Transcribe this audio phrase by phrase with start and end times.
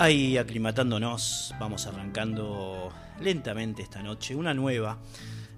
[0.00, 2.90] Ahí aclimatándonos, vamos arrancando
[3.20, 4.98] lentamente esta noche, una nueva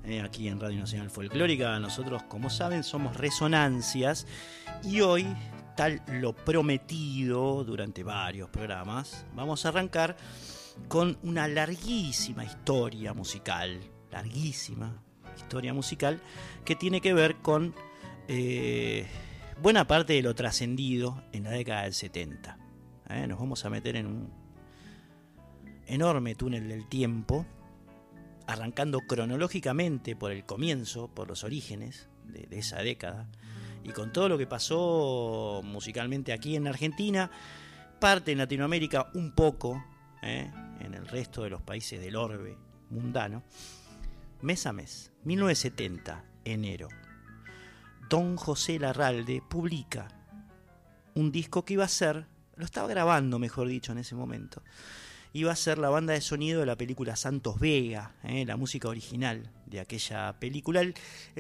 [0.05, 1.79] eh, aquí en Radio Nacional Folclórica.
[1.79, 4.27] Nosotros, como saben, somos Resonancias
[4.83, 5.29] y hoy,
[5.77, 10.17] tal lo prometido durante varios programas, vamos a arrancar
[10.89, 13.79] con una larguísima historia musical,
[14.11, 15.05] larguísima
[15.37, 16.21] historia musical,
[16.65, 17.77] que tiene que ver con
[18.27, 19.07] eh,
[19.61, 22.62] buena parte de lo trascendido en la década del 70.
[23.19, 23.27] ¿Eh?
[23.27, 24.33] Nos vamos a meter en un
[25.87, 27.47] enorme túnel del tiempo,
[28.47, 33.29] arrancando cronológicamente por el comienzo, por los orígenes de, esa década,
[33.85, 37.31] y con todo lo que pasó musicalmente aquí en Argentina,
[38.01, 39.85] parte en Latinoamérica, un poco
[40.23, 40.51] ¿eh?
[40.81, 42.57] en el resto de los países del orbe
[42.91, 43.43] mundano,
[44.41, 46.89] mes a mes, 1970, enero,
[48.09, 50.09] don José Larralde publica
[51.15, 52.27] un disco que iba a ser
[52.63, 54.63] lo estaba grabando, mejor dicho, en ese momento.
[55.33, 58.45] iba a ser la banda de sonido de la película Santos Vega, ¿eh?
[58.47, 60.81] la música original de aquella película.
[60.81, 60.95] El,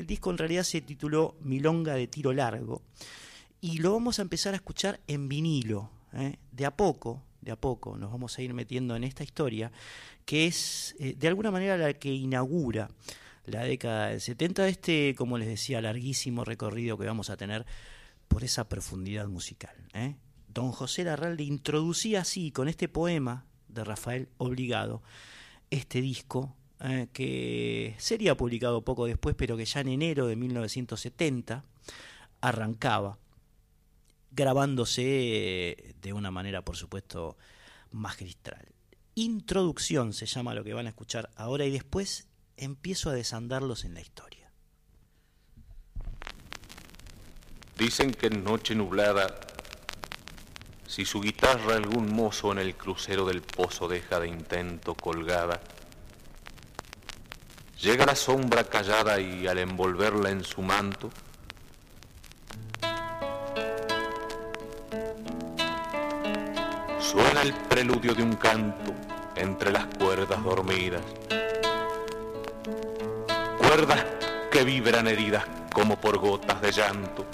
[0.04, 2.82] disco en realidad se tituló Milonga de Tiro Largo
[3.60, 6.38] y lo vamos a empezar a escuchar en vinilo, ¿eh?
[6.50, 9.70] de a poco, de a poco nos vamos a ir metiendo en esta historia,
[10.24, 12.90] que es eh, de alguna manera la que inaugura
[13.46, 17.64] la década del 70, este, como les decía, larguísimo recorrido que vamos a tener
[18.26, 19.76] por esa profundidad musical.
[19.94, 20.16] ¿eh?
[20.52, 25.02] Don José Larralde introducía así, con este poema de Rafael Obligado,
[25.70, 27.08] este disco ¿eh?
[27.12, 31.64] que sería publicado poco después, pero que ya en enero de 1970
[32.43, 33.19] arrancaba,
[34.31, 37.38] grabándose de una manera, por supuesto,
[37.90, 38.66] magistral.
[39.14, 42.28] Introducción se llama lo que van a escuchar ahora y después
[42.58, 44.50] empiezo a desandarlos en la historia.
[47.78, 49.34] Dicen que en noche nublada,
[50.93, 55.59] si su guitarra algún mozo en el crucero del pozo deja de intento colgada,
[57.81, 61.09] llega la sombra callada y al envolverla en su manto,
[67.00, 68.93] suena el preludio de un canto
[69.37, 71.00] entre las cuerdas dormidas
[73.56, 74.05] cuerdas
[74.50, 77.25] que vibran heridas como por gotas de llanto.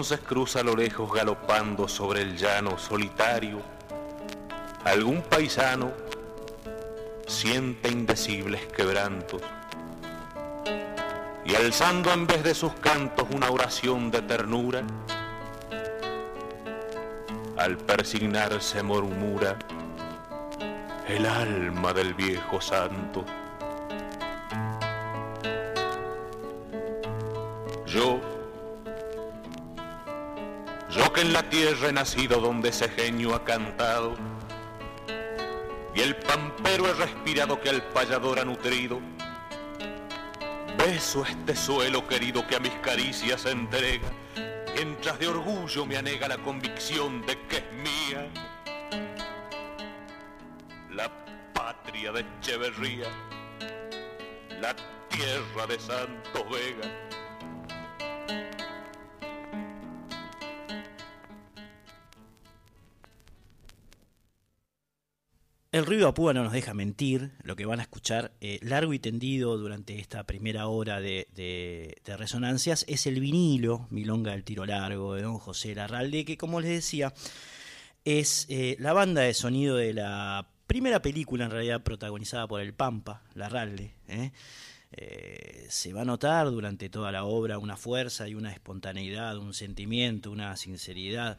[0.00, 3.60] Entonces cruza a lo lejos galopando sobre el llano solitario
[4.82, 5.92] algún paisano
[7.26, 9.42] siente indecibles quebrantos.
[11.44, 14.84] Y alzando en vez de sus cantos una oración de ternura,
[17.58, 19.58] al persignarse murmura
[21.08, 23.22] el alma del viejo santo.
[27.84, 28.39] Yo,
[30.90, 34.16] yo que en la tierra he nacido donde ese genio ha cantado,
[35.94, 39.00] y el pampero he respirado que al payador ha nutrido.
[40.78, 44.08] Beso este suelo querido que a mis caricias entrega,
[44.74, 48.28] mientras de orgullo me anega la convicción de que es mía.
[50.90, 51.10] La
[51.52, 53.08] patria de Echeverría,
[54.60, 54.74] la
[55.08, 57.09] tierra de Santos Vega
[65.72, 68.98] El río Apúa no nos deja mentir, lo que van a escuchar eh, largo y
[68.98, 75.22] tendido durante esta primera hora de, resonancias es el vinilo, Milonga del Tiro Largo, de
[75.22, 77.14] don José Larralde, que como les decía,
[78.04, 82.74] es eh, la banda de sonido de la primera película en realidad protagonizada por el
[82.74, 83.94] Pampa, Larralde.
[84.08, 84.32] ¿eh?
[85.68, 90.32] se va a notar durante toda la obra una fuerza y una espontaneidad, un sentimiento,
[90.32, 91.38] una sinceridad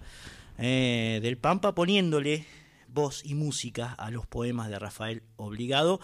[0.57, 2.45] del Pampa poniéndole
[2.93, 5.99] voz y música a los poemas de Rafael Obligado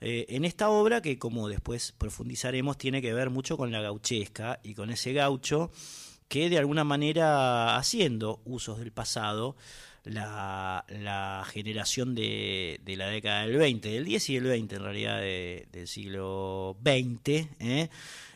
[0.00, 4.60] eh, en esta obra que, como después profundizaremos, tiene que ver mucho con la gauchesca
[4.62, 5.70] y con ese gaucho
[6.28, 9.56] que de alguna manera haciendo usos del pasado,
[10.04, 15.88] la, generación de, la década del 20, del 10 y del 20 en realidad del
[15.88, 17.28] siglo XX,
[17.60, 17.88] ¿eh?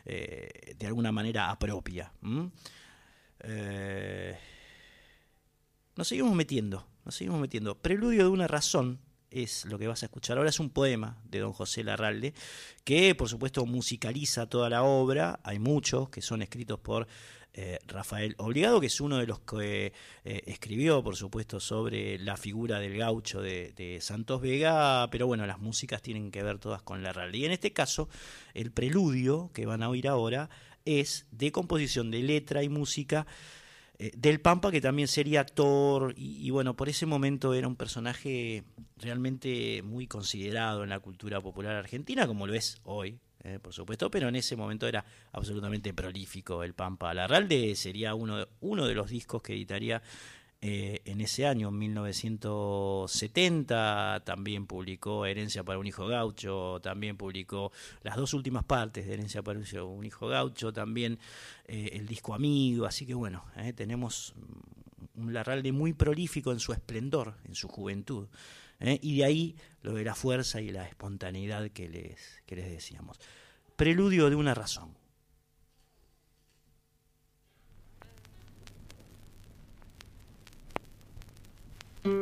[0.05, 2.13] Eh, de alguna manera apropia.
[5.95, 7.77] nos seguimos metiendo nos seguimos metiendo.
[7.77, 10.51] Preludio de una razón es lo que vas a escuchar ahora.
[10.51, 12.35] Es un poema de don José Larralde
[12.85, 15.41] que, por supuesto, musicaliza toda la obra.
[15.43, 17.07] Hay muchos que son escritos por
[17.55, 19.93] eh, Rafael Obligado, que es uno de los que
[20.25, 25.59] eh, escribió, por supuesto, sobre la figura del gaucho de, Santos Vega, pero bueno, las
[25.59, 27.39] músicas tienen que ver todas con Larralde.
[27.39, 28.09] Y en este caso,
[28.55, 30.49] el preludio que van a oír ahora
[30.85, 33.27] es de composición de letra y música
[34.03, 38.65] eh, del Pampa, que también sería actor, y, bueno, por ese momento era un personaje
[38.97, 44.11] realmente muy considerado en la cultura popular argentina, como lo es hoy, eh, por supuesto,
[44.11, 47.15] pero en ese momento era absolutamente prolífico el Pampa.
[47.15, 50.03] La Larralde sería uno de los discos que editaría
[50.65, 57.73] eh, en ese año, 1970, también publicó Herencia para un hijo gaucho, también publicó
[58.05, 61.19] las dos últimas partes de Herencia para un hijo gaucho, también
[61.67, 64.35] eh, el disco Amigo, así que bueno, eh, tenemos
[65.17, 68.29] un Larralde muy prolífico en su esplendor, en su juventud.
[69.01, 73.21] Y de ahí lo de la fuerza y la espontaneidad que les, que les decíamos.
[73.77, 75.02] Preludio de una razón.
[82.05, 82.15] Tal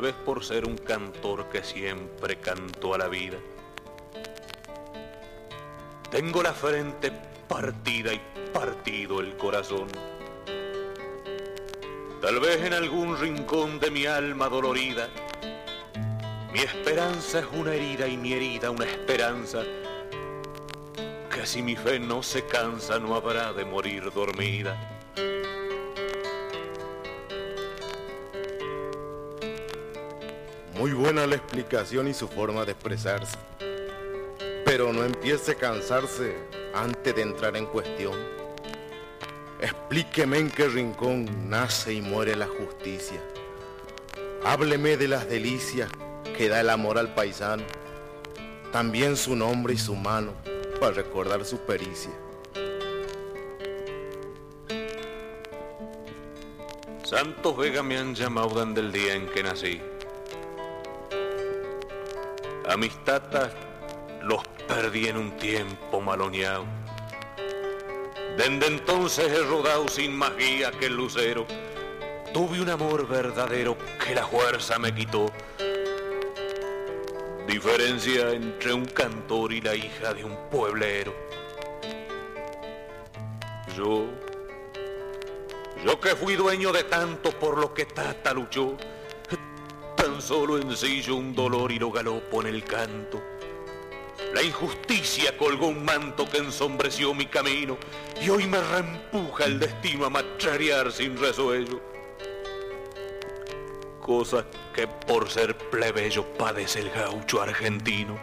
[0.00, 3.38] vez por ser un cantor que siempre cantó a la vida
[6.14, 7.10] tengo la frente
[7.48, 8.20] partida y
[8.52, 9.88] partido el corazón.
[12.22, 15.08] Tal vez en algún rincón de mi alma dolorida,
[16.52, 19.64] mi esperanza es una herida y mi herida una esperanza,
[21.34, 24.78] que si mi fe no se cansa no habrá de morir dormida.
[30.78, 33.36] Muy buena la explicación y su forma de expresarse,
[34.92, 36.36] no empiece a cansarse
[36.74, 38.14] antes de entrar en cuestión.
[39.60, 43.20] Explíqueme en qué rincón nace y muere la justicia.
[44.44, 45.90] Hábleme de las delicias
[46.36, 47.64] que da el amor al paisano,
[48.72, 50.32] también su nombre y su mano
[50.80, 52.12] para recordar su pericia.
[57.04, 59.80] Santos Vega me han llamado desde el día en que nací.
[62.68, 63.52] A mis tatas
[64.24, 66.64] los perdí en un tiempo maloneado.
[68.36, 71.46] Desde entonces he rodado sin más que el lucero.
[72.32, 75.30] Tuve un amor verdadero que la fuerza me quitó.
[77.46, 81.14] Diferencia entre un cantor y la hija de un pueblero.
[83.76, 84.06] Yo,
[85.84, 88.76] yo que fui dueño de tanto por lo que Tata luchó,
[89.96, 93.33] tan solo ensillo un dolor y lo galopo en el canto.
[94.34, 97.78] La injusticia colgó un manto que ensombreció mi camino
[98.20, 101.80] y hoy me reempuja el destino a macharear sin resuello.
[104.00, 108.20] Cosa que por ser plebeyo padece el gaucho argentino.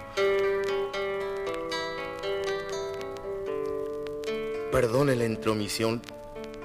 [4.70, 6.02] Perdone la intromisión,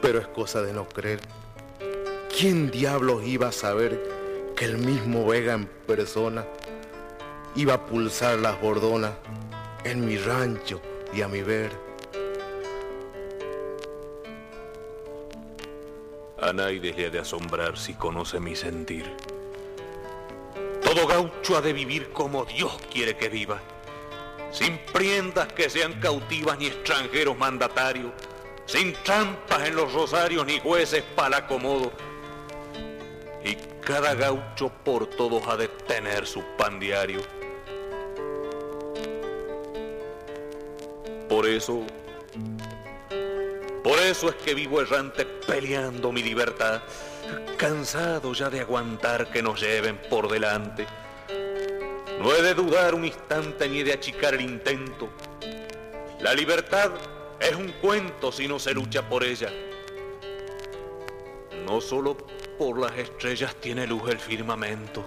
[0.03, 1.21] pero es cosa de no creer.
[2.37, 4.03] ¿Quién diablos iba a saber
[4.57, 6.45] que el mismo Vega en persona
[7.57, 9.13] iba a pulsar las bordonas
[9.85, 10.81] en mi rancho
[11.13, 11.71] y a mi ver?
[16.39, 19.11] A nadie le ha de asombrar si conoce mi sentir.
[20.83, 23.59] Todo gaucho ha de vivir como Dios quiere que viva,
[24.53, 28.13] sin prendas que sean cautivas ni extranjeros mandatarios,
[28.67, 31.91] sin trampas en los rosarios ni jueces para acomodo.
[33.43, 37.36] Y cada gaucho por todos ha de tener su pan diario.
[41.29, 41.85] Por eso,
[43.83, 46.83] por eso es que vivo errante peleando mi libertad,
[47.57, 50.87] cansado ya de aguantar que nos lleven por delante.
[52.21, 55.09] No he de dudar un instante ni de achicar el intento.
[56.21, 56.93] La libertad
[57.41, 59.53] es un cuento si no se lucha por ella.
[61.67, 62.17] No solo
[62.59, 65.05] por las estrellas tiene luz el firmamento.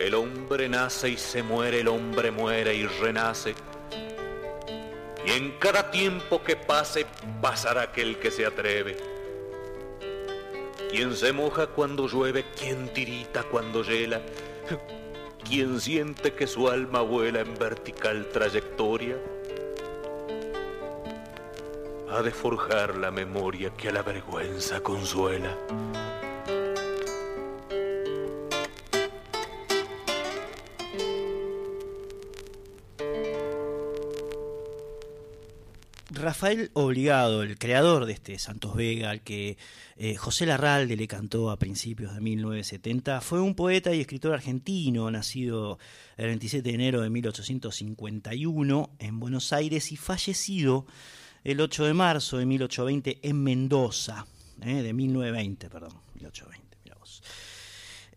[0.00, 3.54] El hombre nace y se muere, el hombre muere y renace.
[5.26, 7.04] Y en cada tiempo que pase,
[7.42, 8.96] pasará aquel que se atreve.
[10.88, 14.22] Quien se moja cuando llueve, quien tirita cuando hiela,
[15.46, 19.18] quien siente que su alma vuela en vertical trayectoria,
[22.08, 25.58] ha de forjar la memoria que a la vergüenza consuela.
[36.20, 39.56] Rafael Obligado, el creador de este Santos Vega, al que
[39.96, 45.10] eh, José Larralde le cantó a principios de 1970, fue un poeta y escritor argentino,
[45.10, 45.78] nacido
[46.16, 50.86] el 27 de enero de 1851 en Buenos Aires y fallecido
[51.42, 54.26] el 8 de marzo de 1820 en Mendoza,
[54.62, 57.22] eh, de 1920, perdón, 1820, mira vos.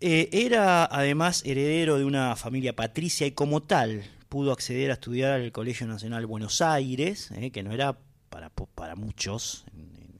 [0.01, 4.03] Eh, era además heredero de una familia patricia y como tal
[4.33, 7.99] pudo acceder a estudiar al Colegio Nacional Buenos Aires, eh, que no era
[8.29, 9.63] para, para muchos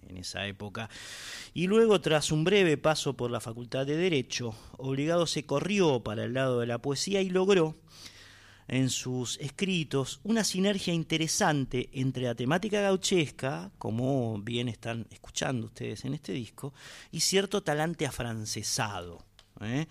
[0.08, 0.88] en, esa época,
[1.55, 6.25] y luego tras un breve paso por la Facultad de Derecho, obligado se corrió para
[6.25, 7.75] el lado de la poesía y logró
[8.67, 16.05] en sus escritos una sinergia interesante entre la temática gauchesca, como bien están escuchando ustedes
[16.05, 16.72] en este disco,
[17.12, 19.25] y cierto talante afrancesado.
[19.62, 19.88] ¿eh?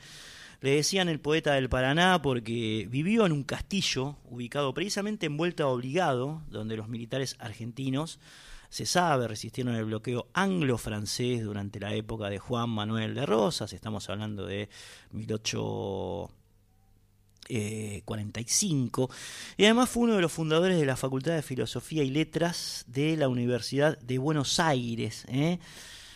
[0.62, 5.66] Le decían el poeta del Paraná porque vivió en un castillo ubicado precisamente en Vuelta
[5.66, 8.21] Obligado, donde los militares argentinos,
[8.69, 14.09] se sabe, resistieron el bloqueo anglo-francés durante la época de Juan Manuel de Rosas, estamos
[14.09, 14.69] hablando de
[15.11, 16.31] 18
[18.04, 19.11] 45
[19.57, 23.16] y además fue uno de los fundadores de la Facultad de Filosofía y Letras de
[23.16, 25.25] la Universidad de Buenos Aires.
[25.28, 25.59] ¿eh?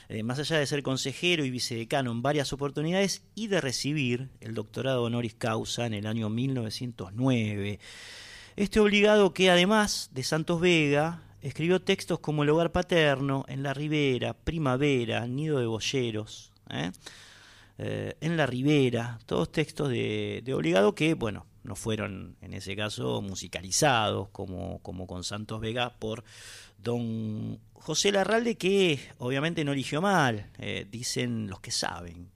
[0.09, 4.55] Eh, más allá de ser consejero y vicedecano en varias oportunidades y de recibir el
[4.55, 7.81] doctorado honoris causa en el año 1909.
[8.55, 13.75] Este obligado que además de Santos Vega escribió textos como El hogar paterno, En la
[13.75, 16.93] ribera, Primavera, Nido de Boyeros, ¿eh?
[17.79, 23.21] Eh, En la ribera, todos textos de, obligado que, bueno, no fueron en ese caso
[23.23, 26.23] musicalizados como, como con Santos Vega por
[26.79, 32.31] don José Larralde, que obviamente no eligió mal, eh, dicen los que saben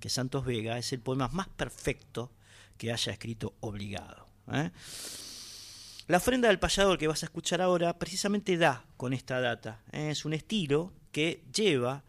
[0.00, 2.32] que Santos Vega es el poema más perfecto
[2.76, 4.28] que haya escrito obligado.
[4.52, 4.70] ¿eh?
[6.08, 9.82] La ofrenda del payador que vas a escuchar ahora precisamente da con esta data.
[9.92, 10.10] ¿eh?
[10.10, 12.04] Es un estilo que lleva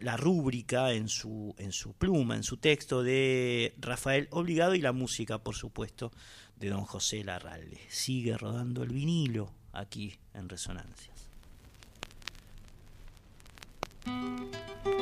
[0.00, 4.92] la rúbrica en su, en su pluma, en su texto de Rafael Obligado y la
[4.92, 6.12] música, por supuesto,
[6.56, 7.80] de don José Larralde.
[7.88, 11.11] Sigue rodando el vinilo aquí en Resonancia.
[14.06, 15.01] Música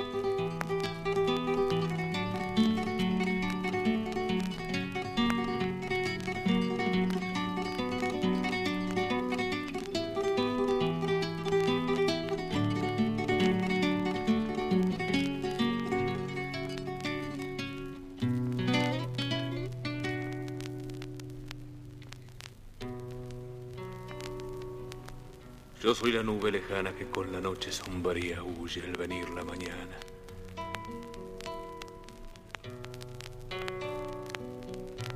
[25.83, 29.99] Yo soy la nube lejana que con la noche sombría huye al venir la mañana.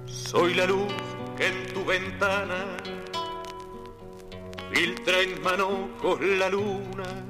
[0.06, 0.90] Soy la luz
[1.36, 2.78] que en tu ventana
[4.72, 7.24] filtra en manojos la luna,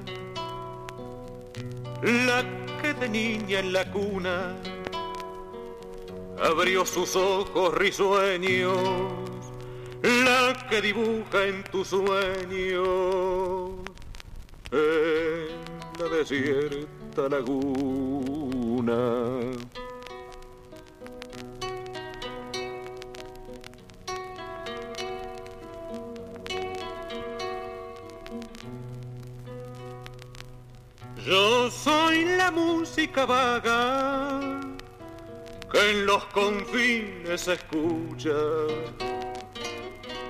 [2.02, 2.44] la
[2.80, 4.56] que de niña en la cuna
[6.40, 8.78] abrió sus ojos risueños
[10.04, 12.84] la que dibuja en tu sueño
[14.70, 15.48] en
[15.98, 18.94] la desierta laguna.
[31.26, 34.50] Yo soy la música vaga
[35.72, 38.34] que en los confines se escucha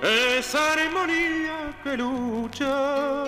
[0.05, 3.25] esa armonía que lucha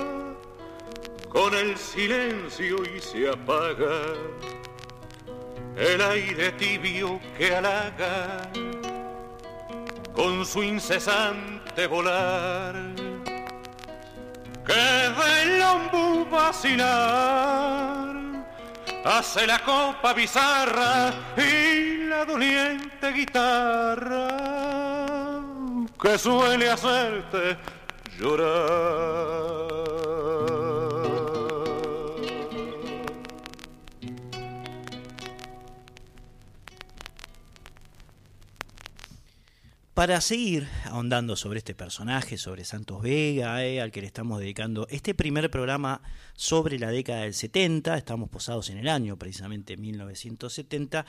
[1.30, 4.14] con el silencio y se apaga,
[5.76, 8.52] el aire tibio que halaga
[10.14, 12.76] con su incesante volar,
[14.66, 18.16] que del ombú vacilar
[19.04, 25.07] hace la copa bizarra y la doliente guitarra
[26.02, 27.58] que suele hacerte
[28.20, 29.68] llorar.
[39.98, 44.86] Para seguir ahondando sobre este personaje, sobre Santos Vega, eh, al que le estamos dedicando
[44.92, 46.04] este primer programa
[46.36, 51.04] sobre la década del 70, estamos posados en el año precisamente 1970,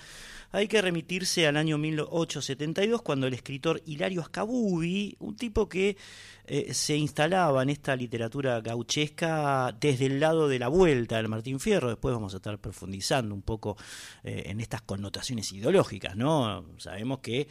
[0.52, 5.98] hay que remitirse al año 1872 cuando el escritor Hilario Ascabubi, un tipo que
[6.46, 11.60] eh, se instalaba en esta literatura gauchesca desde el lado de la vuelta del Martín
[11.60, 13.76] Fierro, después vamos a estar profundizando un poco
[14.24, 16.64] eh, en estas connotaciones ideológicas, ¿no?
[16.78, 17.48] Sabemos que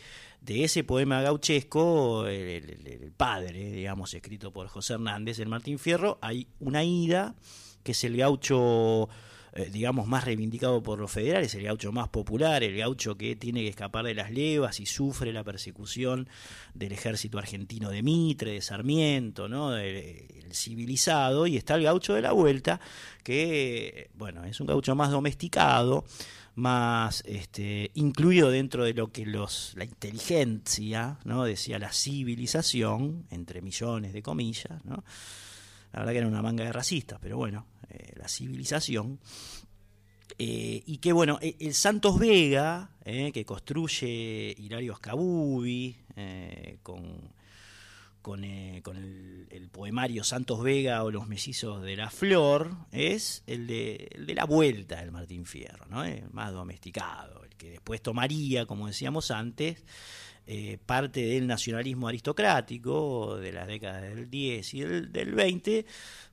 [0.48, 6.48] de ese poema gauchesco, el, padre, digamos, escrito por José Hernández, el Martín Fierro, hay
[6.62, 7.36] una ida,
[7.84, 9.10] que es el gaucho
[9.54, 13.62] eh, digamos, más reivindicado por los federales, el gaucho más popular, el gaucho que tiene
[13.62, 16.30] que escapar de las levas y sufre la persecución
[16.74, 19.76] del ejército argentino de Mitre, de Sarmiento, ¿no?
[19.76, 22.80] el civilizado, y está el gaucho de la vuelta,
[23.24, 26.06] que, bueno, es un gaucho más domesticado,
[26.58, 31.44] más este, incluido dentro de lo que los, la inteligencia, ¿no?
[31.44, 35.04] decía la civilización, entre millones de comillas, ¿no?
[35.94, 39.20] la verdad que era una manga de racistas, pero bueno, eh, la civilización.
[40.40, 45.96] Eh, y que bueno, e, el Santos Vega, eh, que construye Hilario Ascabubi,
[46.82, 47.34] con,
[48.28, 54.44] con, el, poemario Santos Vega o Los Mellizos de la Flor, es el de, la
[54.44, 56.04] vuelta del Martín Fierro, ¿no?
[56.04, 59.86] el más domesticado, el que después tomaría, como decíamos antes,
[60.46, 65.86] eh, parte del nacionalismo aristocrático de las décadas del 10 y del, del 20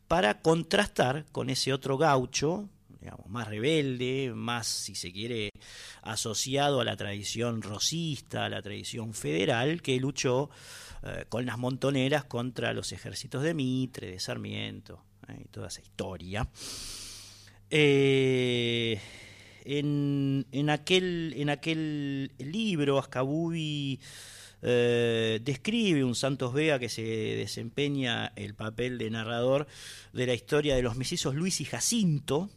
[0.08, 2.68] para contrastar con ese otro gaucho,
[3.00, 5.50] digamos, más rebelde, más, si se quiere,
[6.02, 10.50] asociado a la tradición rosista, a la tradición federal, que luchó
[11.06, 15.82] eh, con las montoneras contra los ejércitos de Mitre, de Sarmiento, eh, y toda esa
[15.82, 16.48] historia.
[17.68, 18.98] Eh,
[19.66, 24.00] en, aquel, en aquel libro, Ascabubi
[24.62, 29.66] describe un Santos Vega que se desempeña el papel de narrador
[30.14, 32.48] de la historia de los mellizos Luis y Jacinto.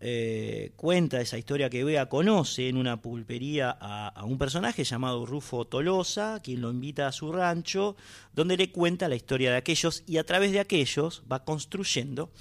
[0.00, 5.66] Eh, cuenta esa historia que Bea conoce en una pulpería a, un personaje llamado Rufo
[5.66, 7.96] Tolosa, quien lo invita a su rancho,
[8.32, 12.32] donde le cuenta la historia de aquellos y a través de aquellos va construyendo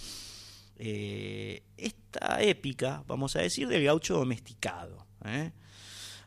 [0.78, 5.06] eh, esta épica, vamos a decir, del gaucho domesticado.
[5.24, 5.52] ¿eh?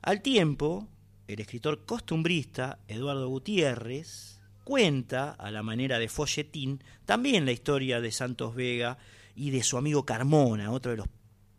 [0.02, 0.88] Al tiempo,
[1.26, 8.10] el escritor costumbrista Eduardo Gutiérrez cuenta, a la manera de folletín, también la historia de
[8.10, 8.98] Santos Vega
[9.36, 11.06] y de su amigo Carmona, otro de los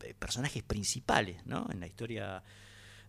[0.03, 1.67] eh, personajes principales ¿no?
[1.71, 2.43] en la historia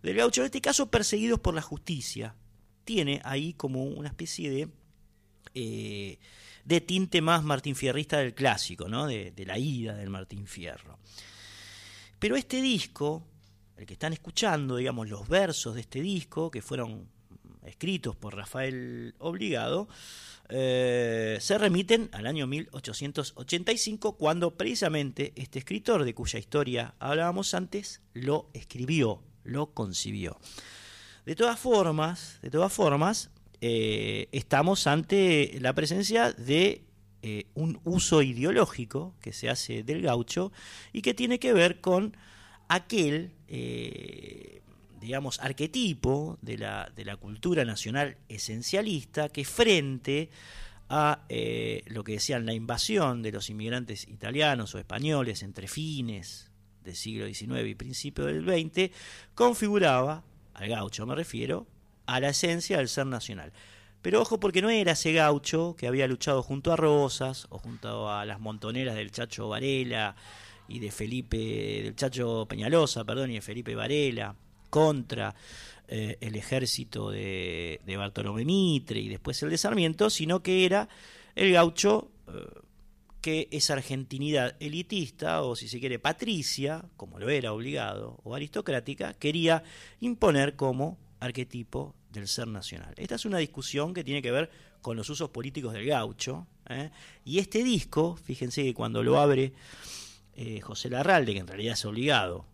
[0.01, 2.35] del gaucho, en este caso perseguidos por la justicia.
[2.85, 4.69] Tiene ahí como una especie de,
[5.55, 6.19] eh,
[6.63, 9.07] de tinte más Martín Fierrista del clásico, ¿no?
[9.07, 10.99] de, de la ida del Martín Fierro.
[12.19, 13.25] Pero este disco,
[13.75, 17.07] el que están escuchando, digamos, los versos de este disco, que fueron
[17.63, 19.87] escritos por Rafael Obligado,
[20.51, 28.01] eh, se remiten al año 1885, cuando precisamente este escritor, de cuya historia hablábamos antes,
[28.13, 30.39] lo escribió, lo concibió.
[31.25, 33.29] De todas formas, de todas formas,
[33.61, 36.83] eh, estamos ante la presencia de
[37.21, 40.51] eh, un uso ideológico que se hace del gaucho
[40.93, 42.17] y que tiene que ver con
[42.69, 43.33] aquel
[44.99, 50.29] digamos, arquetipo de la, de la cultura nacional esencialista que frente
[50.89, 56.51] a eh, lo que decían la invasión de los inmigrantes italianos o españoles entre fines
[56.83, 58.91] del siglo XIX y principios del XX,
[59.35, 61.67] configuraba, al gaucho me refiero,
[62.07, 63.53] a la esencia del ser nacional.
[64.01, 68.09] Pero ojo porque no era ese gaucho que había luchado junto a Rosas o junto
[68.09, 70.15] a las montoneras del Chacho Varela
[70.67, 71.37] y de Felipe,
[71.83, 74.35] del Chacho Peñalosa, perdón, y de Felipe Varela,
[74.69, 75.35] contra
[75.91, 80.87] eh, el ejército de, Bartolomé Mitre y después el de Sarmiento, sino que era
[81.35, 82.31] el gaucho eh,
[83.21, 89.15] que esa argentinidad elitista, o si se quiere patricia, como lo era obligado, o aristocrática,
[89.15, 89.63] quería
[89.99, 92.93] imponer como arquetipo del ser nacional.
[92.95, 94.51] Esta es una discusión que tiene que ver
[94.83, 96.45] con los usos políticos del gaucho.
[96.69, 96.91] ¿eh?
[97.25, 99.53] Y este disco, fíjense que cuando lo abre
[100.61, 102.45] José Larralde, que en realidad es obligado,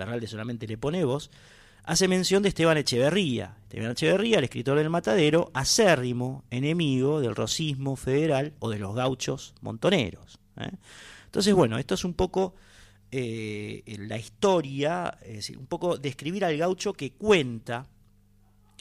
[0.00, 1.30] Larralde solamente le pone voz,
[1.84, 3.56] hace mención de Esteban Echeverría.
[3.62, 9.54] Esteban Echeverría, el escritor del Matadero, acérrimo enemigo del rosismo federal o de los gauchos
[9.60, 10.38] montoneros.
[10.56, 10.70] ¿eh?
[11.26, 12.54] Entonces, bueno, esto es un poco
[13.12, 17.86] eh, la historia, es un poco describir al gaucho que cuenta,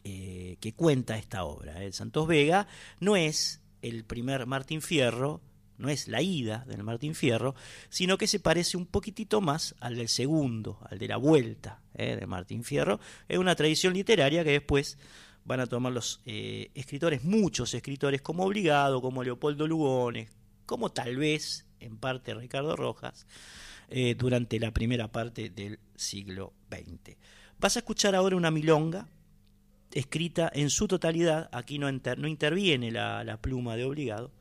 [0.04, 1.76] eh, que cuenta esta obra.
[1.92, 2.68] Santos Vega
[3.00, 5.42] no es el primer Martín Fierro,
[5.80, 7.56] no es la ida del Martín Fierro,
[7.90, 12.18] sino que se parece un poquitito más al del segundo, al de la vuelta eh,
[12.20, 13.00] de Martín Fierro.
[13.28, 14.98] Es una tradición literaria que después
[15.46, 20.30] van a tomar los eh, escritores, muchos escritores, como Obligado, como Leopoldo Lugones,
[20.66, 23.26] como tal vez en parte Ricardo Rojas,
[23.88, 27.16] eh, durante la primera parte del siglo XX.
[27.58, 29.08] Vas a escuchar ahora una milonga
[29.94, 34.32] escrita en su totalidad, aquí no, interviene la pluma de Obligado,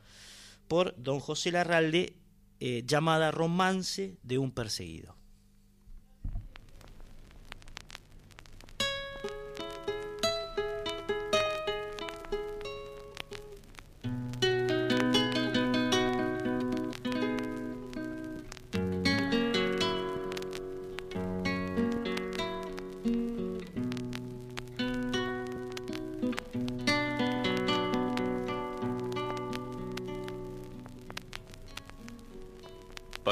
[0.69, 2.13] por don José Larralde
[2.61, 5.18] eh, llamada Romance de un perseguido.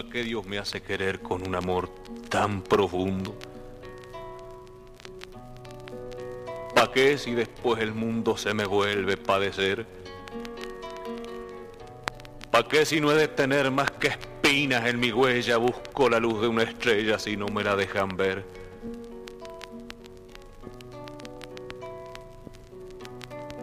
[0.09, 1.89] Qué Dios me hace querer con un amor
[2.29, 3.35] tan profundo?
[6.73, 9.85] ¿Para qué si después el mundo se me vuelve padecer?
[12.51, 16.19] ¿Para qué si no he de tener más que espinas en mi huella busco la
[16.19, 18.45] luz de una estrella si no me la dejan ver?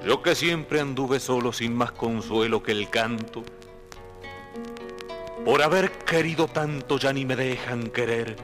[0.07, 3.43] Yo que siempre anduve solo sin más consuelo que el canto,
[5.45, 8.37] por haber querido tanto ya ni me dejan querer.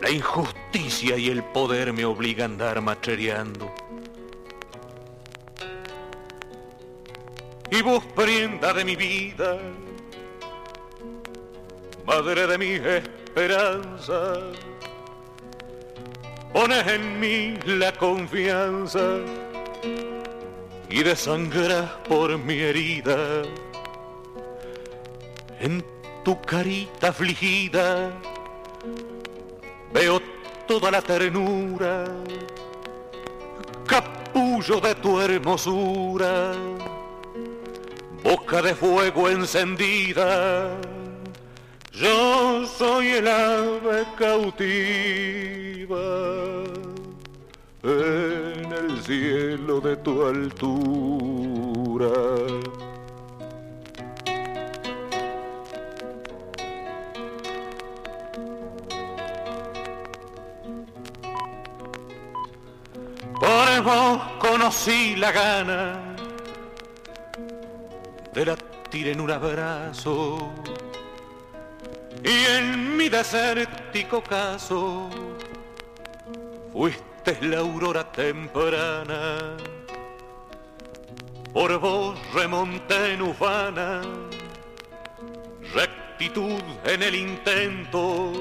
[0.00, 3.72] La injusticia y el poder me obligan a andar machereando.
[7.70, 9.58] Y vos prenda de mi vida,
[12.04, 14.34] madre de mi esperanza,
[16.52, 19.20] pones en mí la confianza
[20.90, 23.42] y desangras por mi herida.
[25.62, 25.80] En
[26.24, 28.10] tu carita afligida
[29.94, 30.20] veo
[30.66, 32.04] toda la ternura,
[33.86, 36.54] capullo de tu hermosura,
[38.24, 40.76] boca de fuego encendida.
[41.92, 46.04] Yo soy el ave cautiva
[47.84, 52.10] en el cielo de tu altura.
[63.82, 66.14] Vos conocí la gana
[68.32, 70.50] de latir en un abrazo
[72.24, 75.10] y en mi desértico caso
[76.72, 79.56] fuiste la aurora temprana.
[81.52, 84.00] Por vos remonté en ufana,
[85.74, 88.32] rectitud en el intento.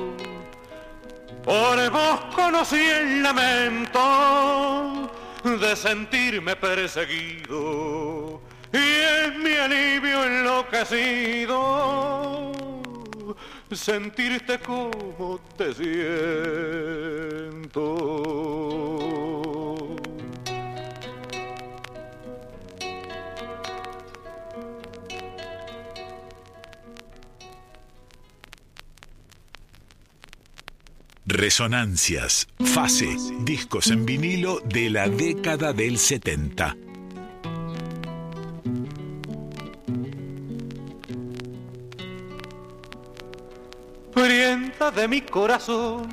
[1.44, 5.01] Por vos conocí el lamento
[5.44, 8.78] de sentirme perseguido y
[9.26, 12.12] en mi alivio enloquecido
[13.72, 16.12] sentirte como te siento.
[31.26, 36.76] Resonancias, fase, discos en vinilo de la década del 70.
[44.90, 46.10] de mi corazón,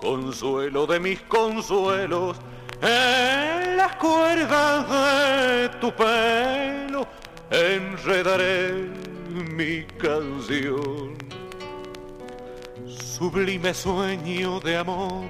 [0.00, 2.36] consuelo de mis consuelos,
[2.82, 7.06] en las cuerdas de tu pelo
[7.50, 8.90] enredaré
[9.54, 11.25] mi canción.
[13.18, 15.24] Sublime sueño de amor,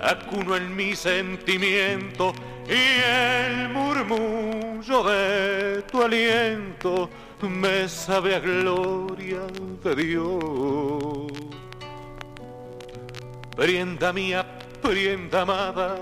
[0.00, 2.32] acuno en mi sentimiento
[2.66, 7.10] y el murmullo de tu aliento
[7.42, 9.40] me sabe a gloria
[9.84, 11.30] de Dios.
[13.54, 14.46] Prienda mía,
[14.80, 15.96] prienda amada,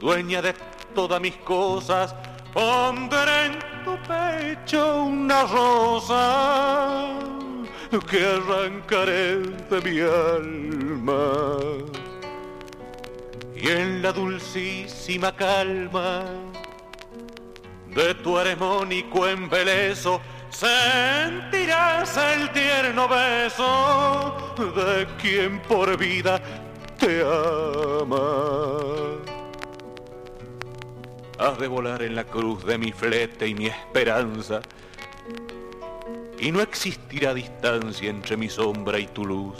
[0.00, 0.54] dueña de
[0.94, 2.14] todas mis cosas,
[2.54, 7.32] pondré en tu pecho una rosa
[8.00, 11.58] que arrancaré de mi alma.
[13.54, 16.24] Y en la dulcísima calma
[17.88, 26.40] de tu armónico embeleso sentirás el tierno beso de quien por vida
[26.98, 28.18] te ama.
[31.38, 34.60] Has de volar en la cruz de mi flete y mi esperanza,
[36.42, 39.56] y no existirá distancia entre mi sombra y tu luz.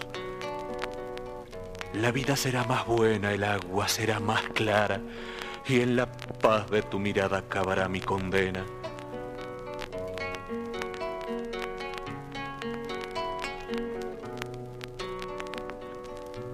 [1.94, 5.00] La vida será más buena, el agua será más clara
[5.68, 8.66] y en la paz de tu mirada acabará mi condena.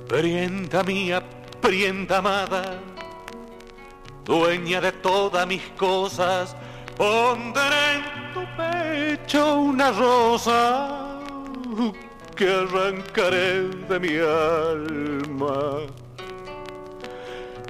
[0.08, 1.22] Prienda mía,
[1.62, 2.80] prienda amada,
[4.26, 6.54] dueña de todas mis cosas,
[6.98, 8.02] pondré en
[8.34, 10.88] tu pecho una rosa
[12.34, 15.86] que arrancaré de mi alma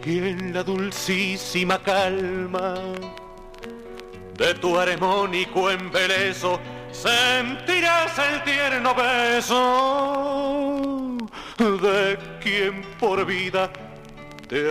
[0.04, 2.74] y en la dulcísima calma
[4.38, 6.58] de tu armónico embeleso
[6.92, 9.58] sentirás el tierno beso
[11.58, 13.70] de quien por vida
[14.48, 14.70] te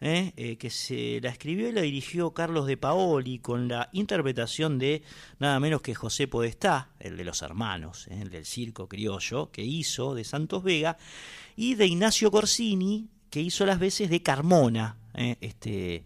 [0.00, 4.80] eh, eh, que se la escribió y la dirigió Carlos de Paoli con la interpretación
[4.80, 5.04] de
[5.38, 10.16] nada menos que José Podestá, el de los hermanos, el del circo criollo, que hizo
[10.16, 10.98] de Santos Vega,
[11.54, 14.96] y de Ignacio Corsini, que hizo las veces de Carmona,
[15.40, 16.04] este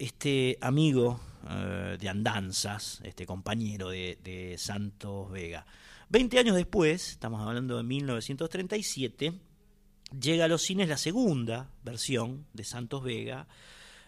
[0.00, 5.66] este amigo eh, de andanzas, este compañero de, Santos Vega.
[6.08, 9.34] Veinte años después, estamos hablando de 1937,
[10.18, 13.46] llega a los cines la segunda versión de Santos Vega,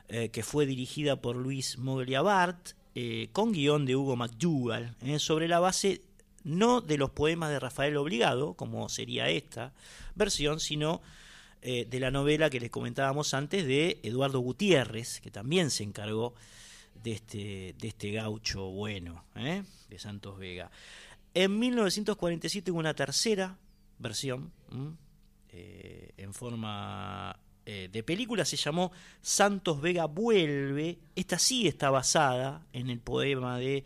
[0.08, 5.60] eh, que fue dirigida por Luis Mogliabart, eh, con guion de Hugo McDougall, sobre la
[5.60, 6.02] base
[6.42, 9.74] no de los poemas de Rafael Obligado, como sería esta
[10.14, 11.02] versión, sino
[11.62, 16.34] eh, de la novela que les comentábamos antes de Eduardo Gutiérrez, que también se encargó
[16.94, 19.62] de este, de este gaucho bueno, ¿eh?
[19.88, 20.70] de Santos Vega.
[21.34, 23.56] En 1947 hubo una tercera
[23.98, 24.52] versión
[25.50, 30.98] eh, en forma de película, se llamó Santos Vega Vuelve.
[31.14, 33.84] Esta sí está basada en el poema de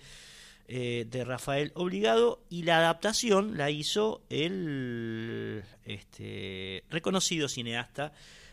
[0.68, 8.12] eh, de Rafael Obligado y la adaptación la hizo el este, reconocido cineasta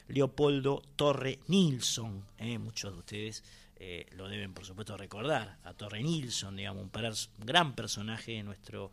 [0.09, 2.23] Leopoldo Torre Nilsson.
[2.37, 3.43] Eh, muchos de ustedes
[3.77, 8.91] eh, lo deben por supuesto recordar a Torre Nilsson, digamos, un gran personaje de nuestro,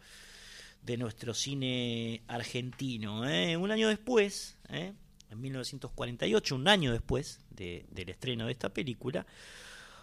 [0.82, 3.20] de nuestro cine argentino.
[3.20, 4.96] Un año después, en
[5.30, 9.26] 1948, un año después del estreno de esta película,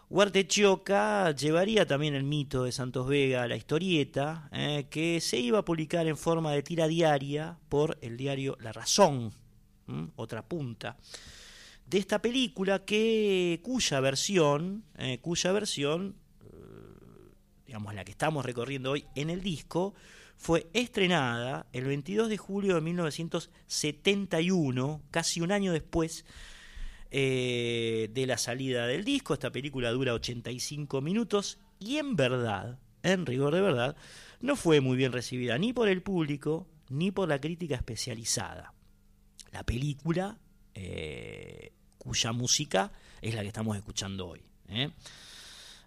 [0.09, 5.59] Huartechioca llevaría también el mito de Santos Vega a la historieta, eh, que se iba
[5.59, 9.33] a publicar en forma de tira diaria por el diario La Razón,
[10.15, 10.95] otra punta,
[11.85, 16.45] de esta película que cuya versión, eh, cuya versión, eh,
[17.65, 19.93] digamos la que estamos recorriendo hoy en el disco,
[20.37, 26.23] fue estrenada el 22 de julio de 1971, casi un año después
[27.11, 29.33] eh, de la salida del disco.
[29.33, 33.95] Esta película dura 85 minutos y en verdad, en rigor de verdad,
[34.39, 38.73] no fue muy bien recibida ni por el público ni por la crítica especializada.
[39.51, 40.37] La película,
[40.73, 42.91] eh, cuya música
[43.21, 44.41] es la que estamos escuchando hoy.
[44.69, 44.91] ¿eh?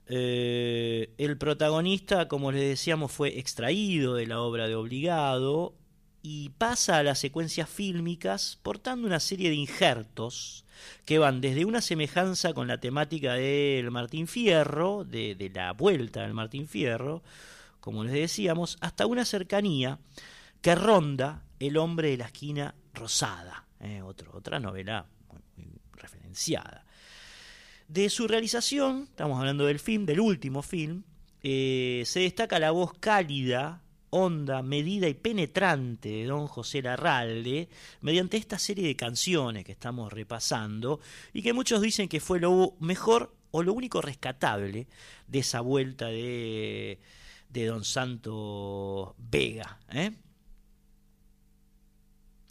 [0.06, 5.79] el protagonista, como les decíamos, fue extraído de la obra de Obligado
[6.22, 10.64] y pasa a las secuencias fílmicas portando una serie de injertos
[11.04, 16.34] que van desde una semejanza con la temática del Martín Fierro, de, la vuelta del
[16.34, 17.22] Martín Fierro,
[17.80, 19.98] como les decíamos, hasta una cercanía
[20.60, 25.06] que ronda El hombre de la esquina rosada, eh, otra novela
[25.56, 26.84] muy, referenciada.
[27.88, 31.02] De su realización, estamos hablando del film, del último film,
[31.42, 37.68] eh, se destaca la voz cálida honda, medida y penetrante de don José Larralde
[38.00, 41.00] mediante esta serie de canciones que estamos repasando
[41.32, 44.86] y que muchos dicen que fue lo mejor o lo único rescatable
[45.26, 47.00] de esa vuelta de,
[47.48, 49.80] de don Santo Vega.
[49.92, 50.12] ¿eh?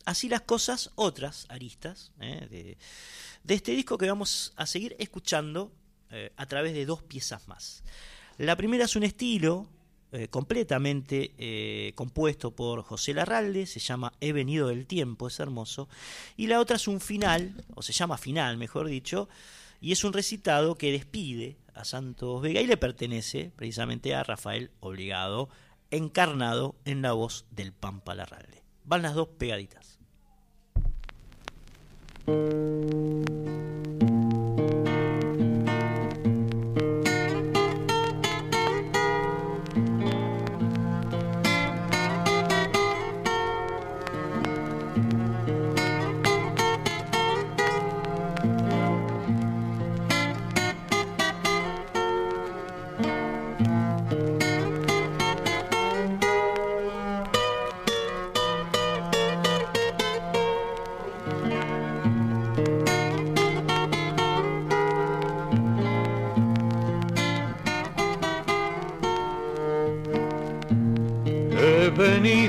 [0.05, 2.47] Así las cosas, otras aristas ¿eh?
[2.49, 2.77] de,
[3.43, 5.71] de, este disco que vamos a seguir escuchando
[6.09, 7.83] eh, a través de dos piezas más.
[8.37, 9.67] La primera es un estilo
[10.11, 15.87] eh, completamente eh, compuesto por José Larralde, se llama He venido del tiempo, es hermoso,
[16.35, 19.29] y la otra es un final, o se llama final, mejor dicho,
[19.81, 24.71] y es un recitado que despide a Santos Vega y le pertenece precisamente a Rafael
[24.79, 25.49] Obligado,
[25.91, 28.63] encarnado en la voz del Pampa Larralde.
[28.85, 29.99] Van las dos pegaditas.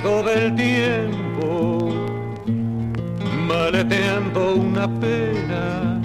[0.03, 1.91] Venido del tiempo,
[3.47, 6.01] maleteando una pena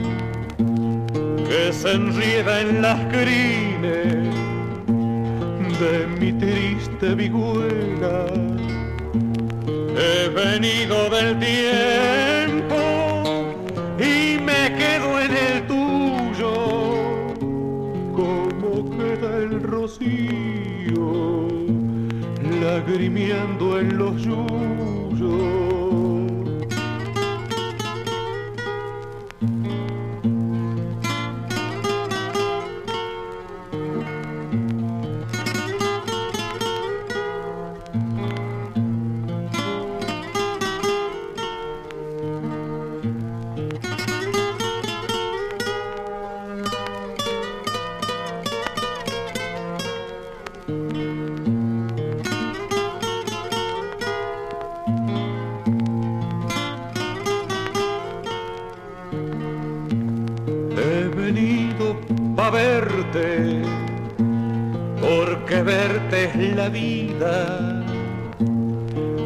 [1.47, 4.35] que se enrieda en las crines
[5.79, 8.25] de mi triste vihuela.
[9.97, 13.04] He venido del tiempo
[22.85, 24.54] lagrimiando en los yuyos.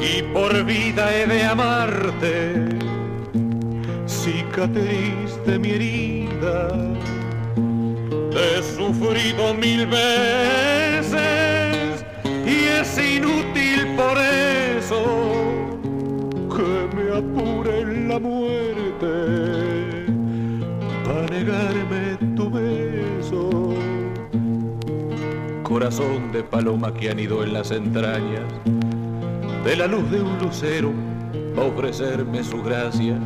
[0.01, 2.69] Y por vida he de amarte,
[4.05, 6.67] cicatriz de mi herida,
[8.31, 11.15] te he sufrido mil veces
[12.45, 14.17] y es inútil por
[14.77, 15.01] eso
[16.55, 19.13] que me apure en la muerte
[21.05, 21.88] para negarme
[25.70, 28.43] corazón de paloma que anidó en las entrañas
[29.63, 30.91] de la luz de un lucero
[31.55, 33.20] a ofrecerme su gracia.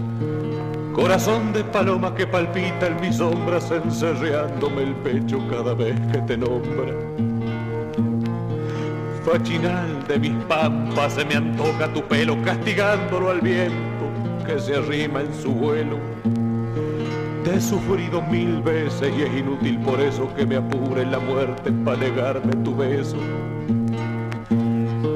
[0.93, 6.37] Corazón de paloma que palpita en mis sombras encerreándome el pecho cada vez que te
[6.37, 6.93] nombra.
[9.23, 14.11] Fachinal de mis pampas se me antoja tu pelo castigándolo al viento
[14.45, 15.97] que se arrima en su vuelo
[17.43, 21.71] te he sufrido mil veces y es inútil por eso que me apure la muerte
[21.83, 23.17] para negarme tu beso.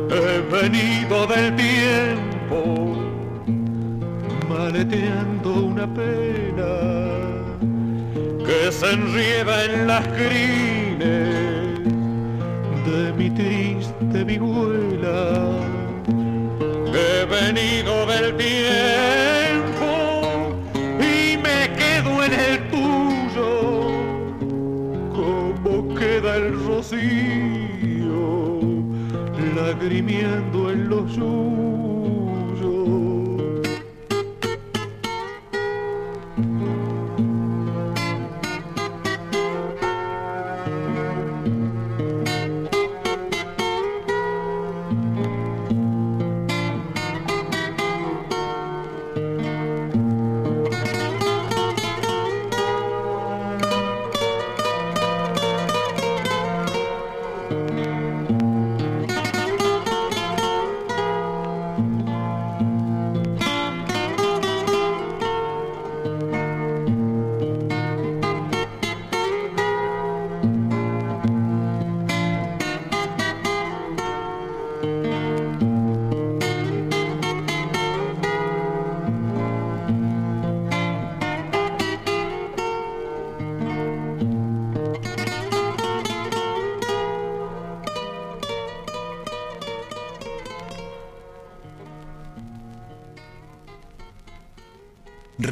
[0.10, 2.96] He venido del tiempo
[4.50, 6.72] maleteando una pena
[8.46, 11.80] que se enrieda en las crines
[12.86, 15.62] de mi triste vihuela.
[16.94, 19.27] He venido del tiempo
[22.28, 23.52] en el tuyo,
[25.16, 27.00] como queda el rocío,
[29.56, 31.57] lagrimiendo en los.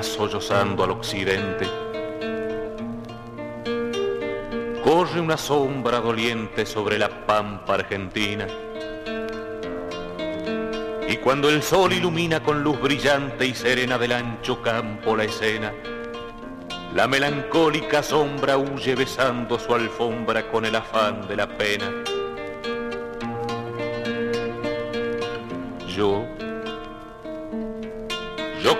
[0.00, 1.66] Sollozando al occidente.
[4.84, 8.46] Corre una sombra doliente sobre la pampa argentina.
[11.08, 15.72] Y cuando el sol ilumina con luz brillante y serena del ancho campo la escena,
[16.94, 21.90] la melancólica sombra huye besando su alfombra con el afán de la pena.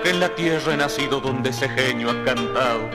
[0.03, 2.89] Que en la tierra he nacido donde ese genio ha cantado,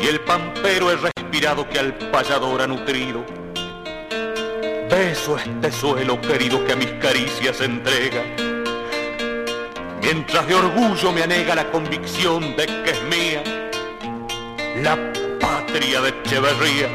[0.00, 3.24] y el pampero he respirado que al payador ha nutrido.
[4.90, 8.22] beso este suelo querido que a mis caricias entrega.
[10.02, 13.42] Mientras de orgullo me anega la convicción de que es mía
[14.82, 14.96] la
[15.40, 16.88] patria de Echeverría,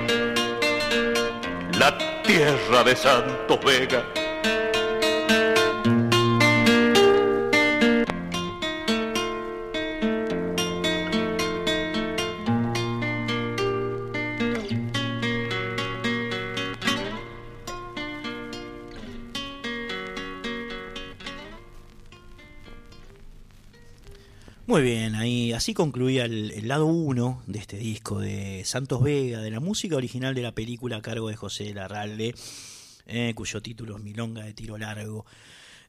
[1.78, 4.19] la tierra de Santos Vega.
[24.70, 29.50] Muy bien, ahí así concluía el, lado 1 de este disco de Santos Vega, de
[29.50, 32.36] la música original de la película a cargo de José Larralde,
[33.08, 35.26] eh, cuyo título es Milonga de Tiro Largo.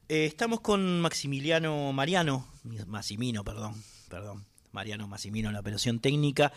[0.08, 2.48] Eh, estamos con Maximiliano Mariano,
[2.86, 3.74] Massimino, perdón,
[4.08, 6.50] perdón, Mariano Massimino en la operación técnica.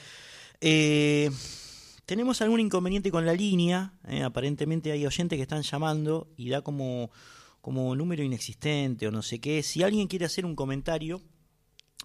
[0.62, 1.30] Eh,
[2.06, 3.93] tenemos algún inconveniente con la línea,
[4.24, 7.12] aparentemente hay oyentes que están llamando y da como,
[7.62, 9.64] como número inexistente o no sé qué.
[9.64, 11.22] Si alguien quiere hacer un comentario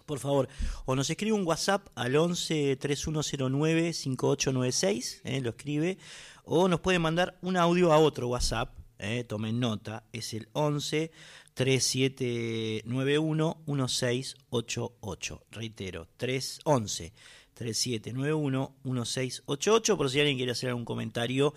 [0.09, 0.49] por favor,
[0.85, 5.99] o nos escribe un WhatsApp al 11 3109 5896, eh, lo escribe,
[6.45, 11.11] o nos puede mandar un audio a otro WhatsApp, eh, tomen nota, es el 11
[11.53, 15.43] 3791 1688.
[15.51, 17.13] Reitero, 311
[17.59, 21.53] 3791-1688, por si alguien quiere hacer algún comentario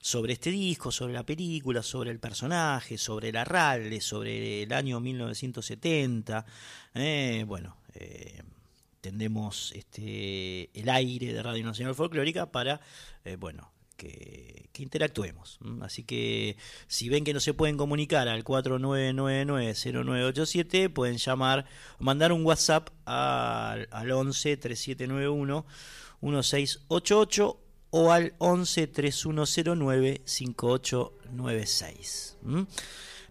[0.00, 4.98] sobre este disco, sobre la película, sobre el personaje, sobre la RALE, sobre el año
[5.00, 6.44] 1970.
[6.94, 8.42] Eh, bueno, eh,
[9.00, 12.80] tendemos este, el aire de Radio Nacional Folclórica para,
[13.24, 15.60] eh, bueno, que, interactuemos.
[15.82, 16.56] Así que
[16.88, 21.66] si ven que no se pueden comunicar al 4999-0987, pueden llamar,
[21.98, 25.64] mandar un WhatsApp al, al 11 3791
[26.20, 32.38] 1688 o al 11 3109 5896.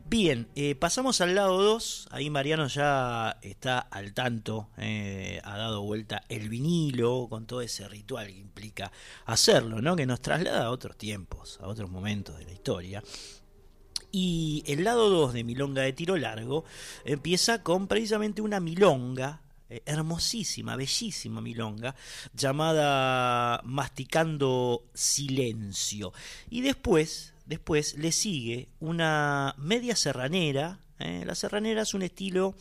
[0.06, 2.10] Bien, eh, pasamos al lado 2.
[2.12, 7.88] Ahí Mariano ya está al tanto, eh, ha dado vuelta el vinilo con todo ese
[7.88, 8.92] ritual que implica
[9.26, 9.96] hacerlo, ¿no?
[9.96, 13.04] Que nos traslada a otros tiempos, a otros momentos de la historia.
[14.12, 16.66] Y el lado 2 de Milonga de Tiro Largo
[17.06, 21.96] empieza con precisamente una milonga eh, hermosísima, bellísima milonga,
[22.36, 26.14] llamada Masticando Silencio.
[26.52, 30.80] Y después después le sigue una media serranera.
[31.00, 31.24] ¿eh?
[31.26, 32.56] La serranera es un estilo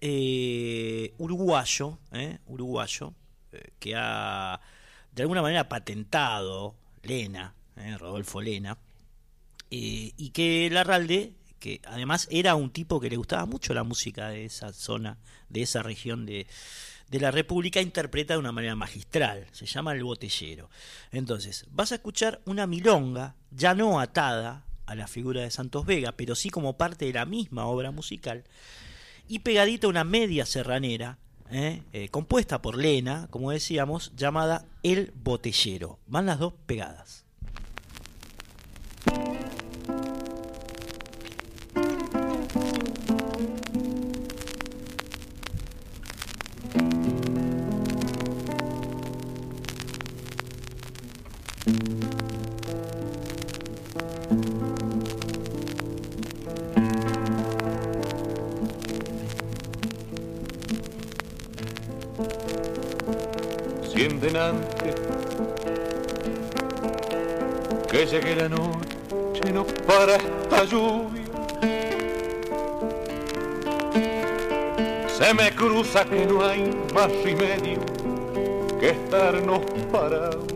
[0.00, 2.38] eh, uruguayo, ¿eh?
[2.46, 3.14] uruguayo
[3.78, 4.60] que ha
[5.12, 6.74] de alguna manera patentado
[7.04, 7.54] Lena,
[7.98, 8.76] Rodolfo Lena,
[9.70, 14.44] y que Larralde, que además era un tipo que le gustaba mucho la música de
[14.44, 16.48] esa zona, de esa región de,
[17.10, 20.70] de la República interpreta de una manera magistral, se llama el botellero.
[21.12, 26.12] Entonces, vas a escuchar una milonga, ya no atada a la figura de Santos Vega,
[26.12, 28.44] pero sí como parte de la misma obra musical,
[29.28, 31.18] y pegadita una media serranera,
[31.50, 31.82] ¿eh?
[31.92, 35.98] Eh, compuesta por Lena, como decíamos, llamada El Botellero.
[36.06, 37.23] Van las dos pegadas.
[64.32, 64.94] Antes
[67.90, 71.22] que llegue la noche no para esta lluvia.
[75.08, 77.80] Se me cruza que no hay más remedio
[78.80, 79.60] que estarnos
[79.92, 80.46] parados.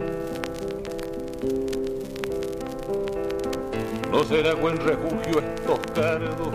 [4.11, 6.55] No será buen refugio estos cardos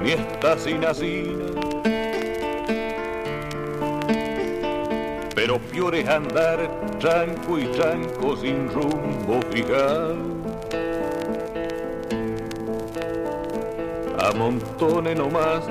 [0.00, 1.45] ni esta sinacina
[5.36, 6.58] pero peor es andar
[6.98, 10.16] tranco y tranco sin rumbo fijado.
[14.18, 15.64] Amontone nomás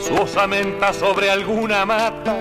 [0.00, 2.40] su osamenta sobre alguna mata,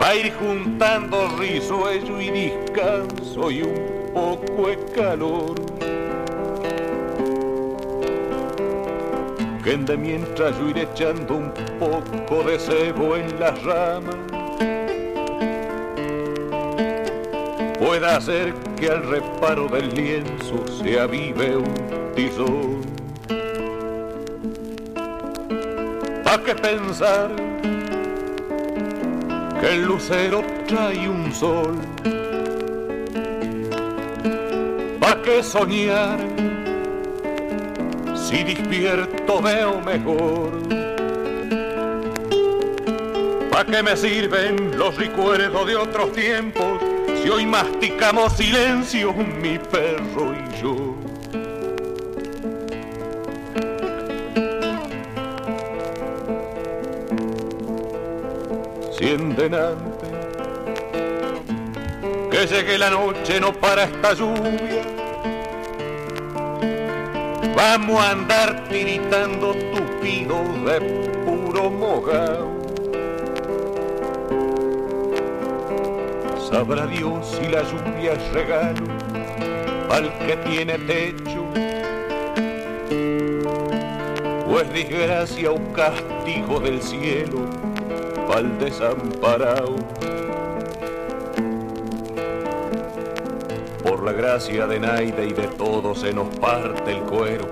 [0.00, 5.61] va ir juntando risueño y descanso y un poco de calor.
[9.72, 11.50] De mientras yo iré echando un
[11.80, 14.16] poco de cebo en las ramas,
[17.78, 22.82] pueda hacer que al reparo del lienzo se avive un tizón.
[26.22, 27.30] ¿Pa' qué pensar
[29.58, 31.78] que el lucero trae un sol?
[35.00, 36.18] ¿Pa' qué soñar?
[38.32, 40.52] Si despierto veo mejor.
[43.50, 46.80] ¿Pa' qué me sirven los recuerdos de otros tiempos?
[47.22, 50.94] Si hoy masticamos silencio mi perro y yo.
[58.96, 60.08] Sienten antes
[62.30, 64.91] que llegue la noche, no para esta lluvia.
[67.54, 70.80] Vamos a andar tiritando tupidos de
[71.24, 72.50] puro mogao.
[76.50, 78.86] Sabrá Dios si la lluvia es regalo
[79.90, 81.44] al que tiene techo
[84.48, 87.48] o es desgracia un castigo del cielo
[88.34, 89.76] al desamparado.
[94.12, 97.46] Gracia de Naide y de todo se nos parte el cuero.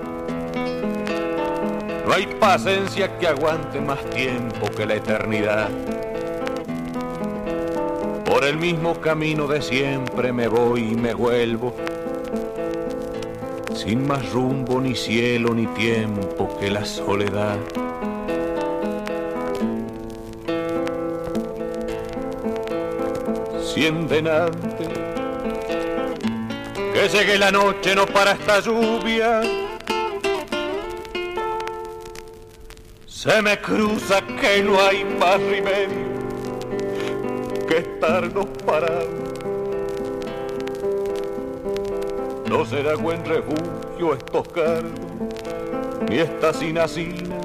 [2.07, 5.69] No hay paciencia que aguante más tiempo que la eternidad.
[8.25, 11.73] Por el mismo camino de siempre me voy y me vuelvo,
[13.73, 17.57] sin más rumbo ni cielo ni tiempo que la soledad.
[23.73, 24.27] Sienten
[27.01, 29.41] que llegue la noche, no para esta lluvia.
[33.07, 36.11] Se me cruza que no hay más remedio
[37.67, 39.09] que estarnos parados.
[42.47, 44.91] No será buen refugio estos cargos,
[46.07, 47.35] ni esta sinacina.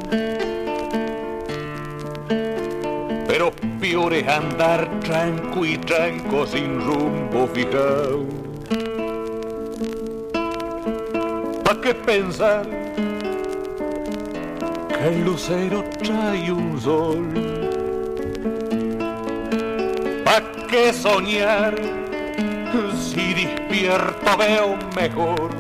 [3.27, 8.46] Pero peor es andar tranco y tranco sin rumbo fijado.
[11.87, 12.67] ¿Pa' qué pensar
[14.89, 17.29] que el lucero trae un sol?
[20.25, 21.77] ¿Pa' qué soñar
[22.99, 25.51] si despierto veo mejor?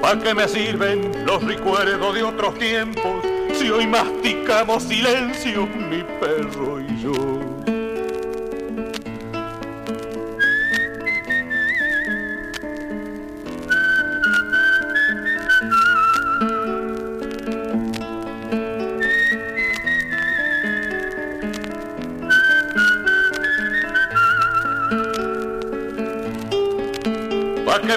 [0.00, 3.22] ¿Pa' qué me sirven los recuerdos de otros tiempos
[3.52, 6.87] si hoy masticamos silencio mi perro y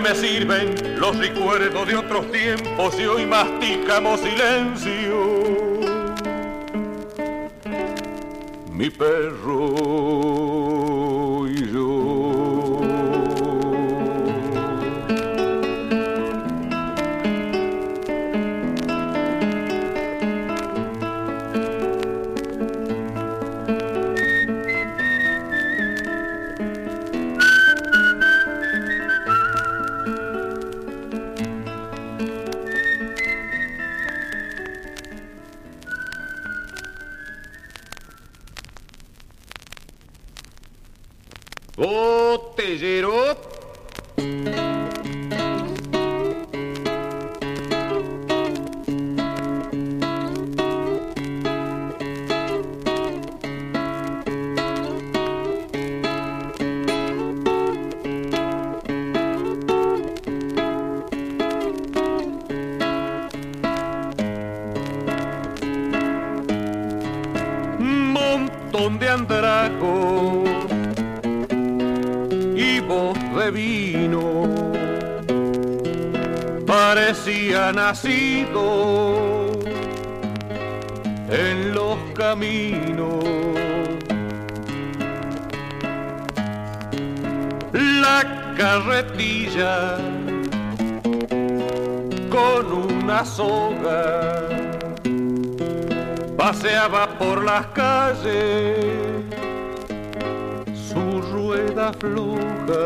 [0.01, 5.79] me sirven los recuerdos de otros tiempos si hoy masticamos silencio?
[8.71, 10.50] Mi perro
[97.53, 99.25] las calles
[100.87, 102.83] su rueda floja.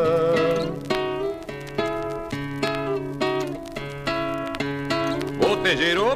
[5.40, 6.16] Botellero,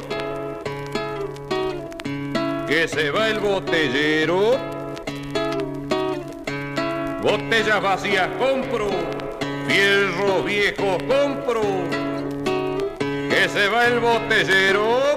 [2.66, 4.58] que se va el botellero.
[7.22, 8.88] Botellas vacías compro,
[9.68, 11.62] fierro viejo compro.
[13.30, 15.09] Que se va el botellero.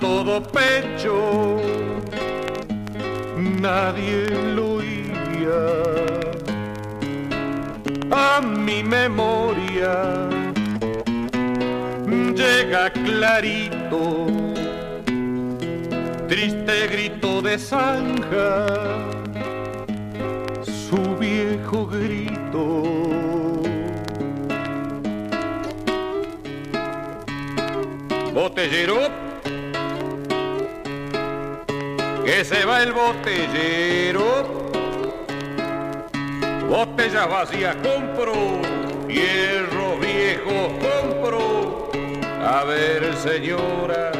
[0.00, 1.60] Todo pecho,
[3.36, 5.60] nadie lo oía.
[8.10, 10.28] A mi memoria
[12.34, 14.26] llega clarito,
[16.28, 18.66] triste grito de zanja,
[20.64, 23.20] su viejo grito.
[28.40, 29.10] botellero,
[32.44, 34.24] se va el botellero,
[36.68, 38.32] botella vacía compro,
[39.08, 41.90] hierro viejo compro,
[42.42, 44.12] a ver señora.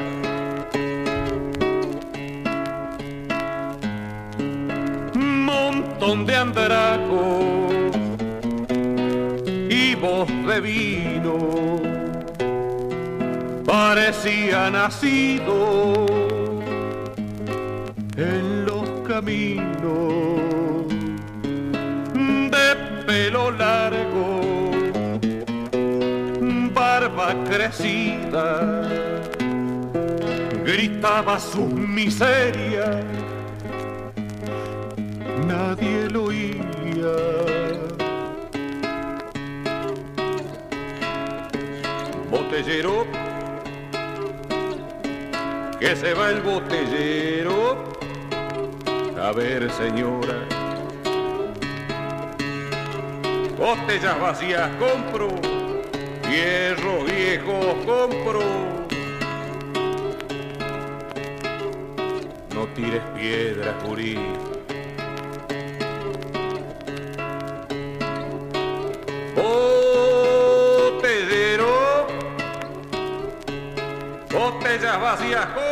[5.14, 7.40] Montón de andraco
[9.70, 11.80] y voz de vino
[13.64, 16.09] parecía nacido
[22.50, 22.76] de
[23.06, 24.40] pelo largo,
[26.74, 28.88] barba crecida,
[30.64, 33.02] gritaba su miseria,
[35.46, 37.16] nadie lo oía.
[42.30, 43.06] Botellero
[45.78, 47.99] que se va el botellero.
[49.22, 50.46] A ver, señora,
[53.58, 55.28] botellas vacías compro,
[56.30, 58.40] hierro viejo compro.
[62.54, 64.18] No tires piedras, Jurí.
[74.32, 75.69] botellas vacías compro,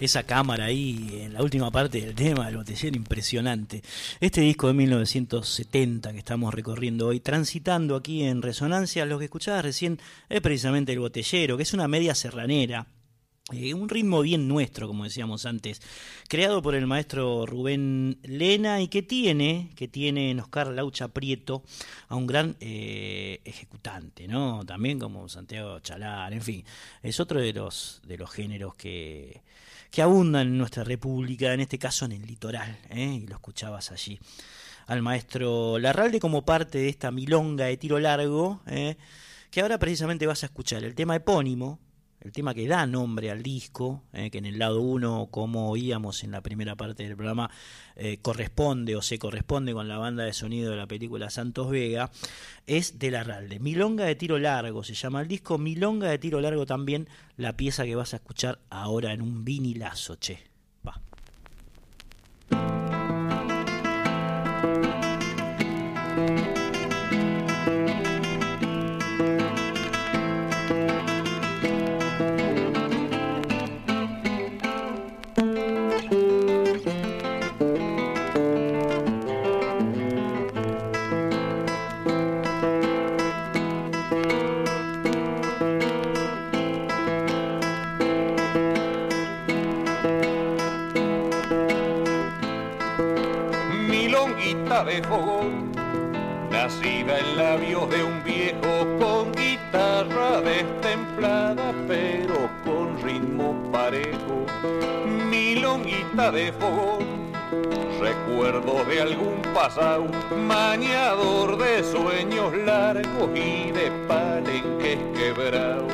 [0.00, 3.82] Esa cámara ahí en la última parte del tema del botellero, impresionante.
[4.20, 9.64] Este disco de 1970 que estamos recorriendo hoy, transitando aquí en resonancia, lo que escuchabas
[9.64, 12.86] recién es precisamente el botellero, que es una media serranera
[13.50, 15.80] eh, un ritmo bien nuestro, como decíamos antes,
[16.28, 21.62] creado por el maestro Rubén Lena y que tiene, que tiene en Oscar Laucha Prieto
[22.08, 24.66] a un gran eh, ejecutante, ¿no?
[24.66, 26.62] También como Santiago Chalar, en fin,
[27.02, 29.40] es otro de los, de los géneros que,
[29.90, 33.20] que abundan en nuestra república, en este caso en el litoral, ¿eh?
[33.22, 34.18] y lo escuchabas allí.
[34.86, 38.62] Al maestro Larralde como parte de esta milonga de tiro largo,
[39.50, 41.78] que ahora precisamente vas a escuchar el tema epónimo,
[42.20, 46.24] el tema que da nombre al disco, eh, que en el lado 1, como oíamos
[46.24, 47.50] en la primera parte del programa,
[47.96, 52.10] eh, corresponde o se corresponde con la banda de sonido de la película Santos Vega,
[52.66, 53.60] es de la Ralde.
[53.60, 57.84] Milonga de tiro largo se llama el disco, Milonga de tiro largo también, la pieza
[57.84, 60.38] que vas a escuchar ahora en un vinilazo, che.
[60.86, 61.00] Va.
[106.18, 107.32] De fogón,
[108.00, 110.04] recuerdo de algún pasado,
[110.36, 115.92] mañador de sueños largos y de palenques quebrados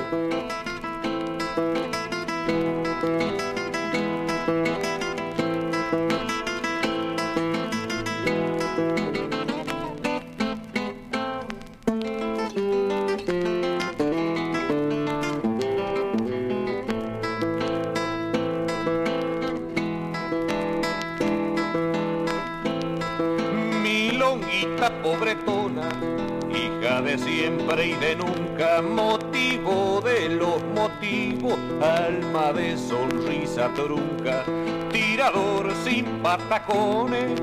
[27.18, 34.44] siempre y de nunca, motivo de los motivos, alma de sonrisa trunca,
[34.90, 37.40] tirador sin patacones,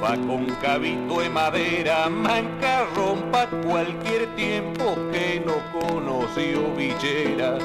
[0.00, 7.58] fa con cabito de madera, manca rompa cualquier tiempo que no conoció villera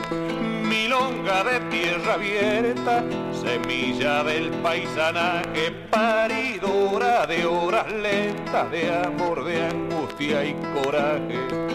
[0.67, 3.03] milonga de tierra abierta,
[3.33, 11.67] semilla del paisanaje, paridora de horas lentas, de amor, de angustia y coraje.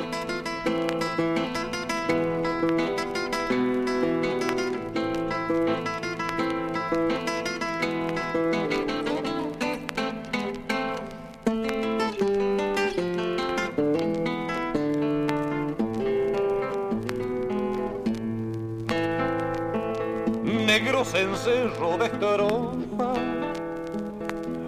[21.15, 23.13] Encerro de estrofa,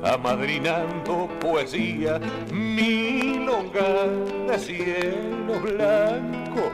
[0.02, 2.20] amadrinando poesía,
[2.52, 4.06] milonga
[4.48, 6.70] de cielo blanco,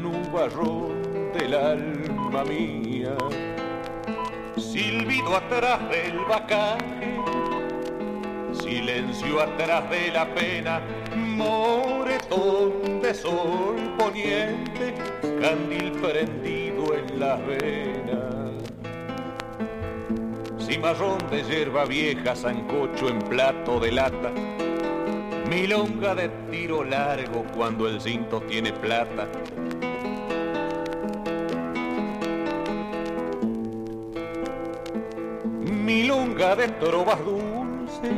[0.00, 3.16] nubarrón del alma mía.
[4.56, 7.16] Silbido atrás del bacaje,
[8.60, 10.80] silencio atrás de la pena,
[11.16, 14.94] moretón de sol poniente,
[15.40, 18.01] candil prendido en las venas
[20.72, 24.32] cimarrón de hierba vieja, sancocho en plato de lata,
[25.50, 29.28] milonga de tiro largo cuando el cinto tiene plata.
[35.60, 38.10] Milonga de trovas dulces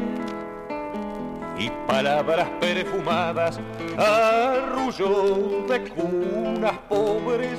[1.58, 3.58] y palabras perfumadas,
[3.98, 7.58] arrullo de cunas pobres,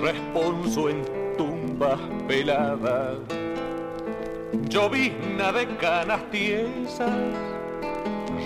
[0.00, 1.02] responso en
[1.36, 3.39] tumbas peladas
[4.70, 7.10] llovizna de canas tiesas,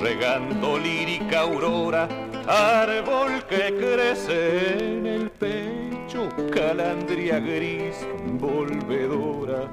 [0.01, 2.09] regando lírica aurora,
[2.47, 8.07] árbol que crece en el pecho, calandria gris
[8.41, 9.71] volvedora.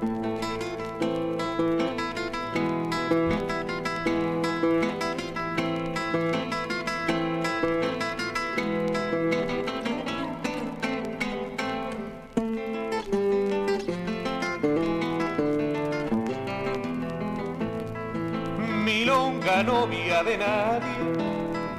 [20.24, 20.98] De nadie,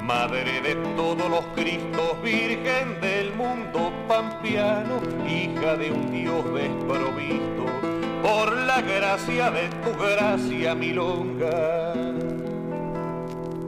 [0.01, 7.65] madre de todos los Cristos, virgen del mundo pampiano, hija de un Dios desprovisto,
[8.21, 11.93] por la gracia de tu gracia milonga.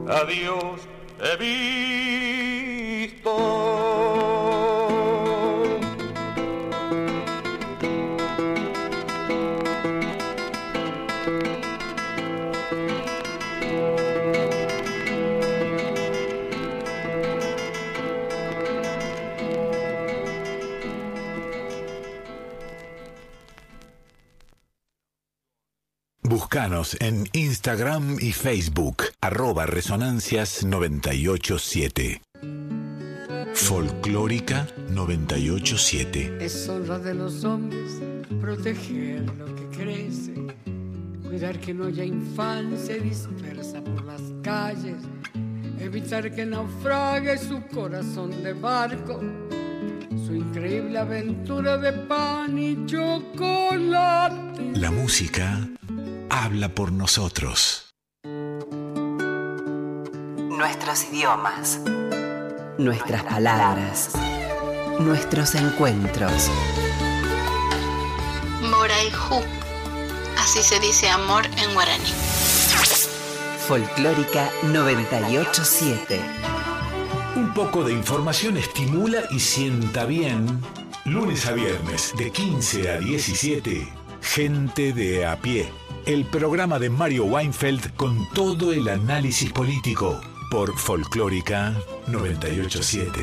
[0.08, 0.86] Adiós
[1.20, 1.36] he
[3.06, 3.85] visto.
[26.56, 32.22] En Instagram y Facebook, arroba Resonancias 987.
[33.52, 36.38] Folclórica 987.
[36.40, 38.00] Es honra de los hombres
[38.40, 40.32] proteger lo que crece,
[41.28, 44.96] cuidar que no haya infancia dispersa por las calles,
[45.78, 49.20] evitar que naufrague su corazón de barco,
[50.26, 54.72] su increíble aventura de pan y chocolate.
[54.72, 55.68] La música
[56.44, 57.94] habla por nosotros.
[60.48, 61.80] Nuestros idiomas.
[62.78, 64.10] Nuestras palabras.
[65.00, 66.50] Nuestros encuentros.
[68.70, 69.42] Moraihu.
[70.38, 72.12] Así se dice amor en guaraní.
[73.66, 76.20] Folclórica 987.
[77.36, 80.60] Un poco de información estimula y sienta bien.
[81.04, 83.88] Lunes a viernes, de 15 a 17.
[84.20, 90.76] Gente de a pie el programa de Mario Weinfeld con todo el análisis político por
[90.78, 91.74] Folclórica
[92.06, 93.20] 987.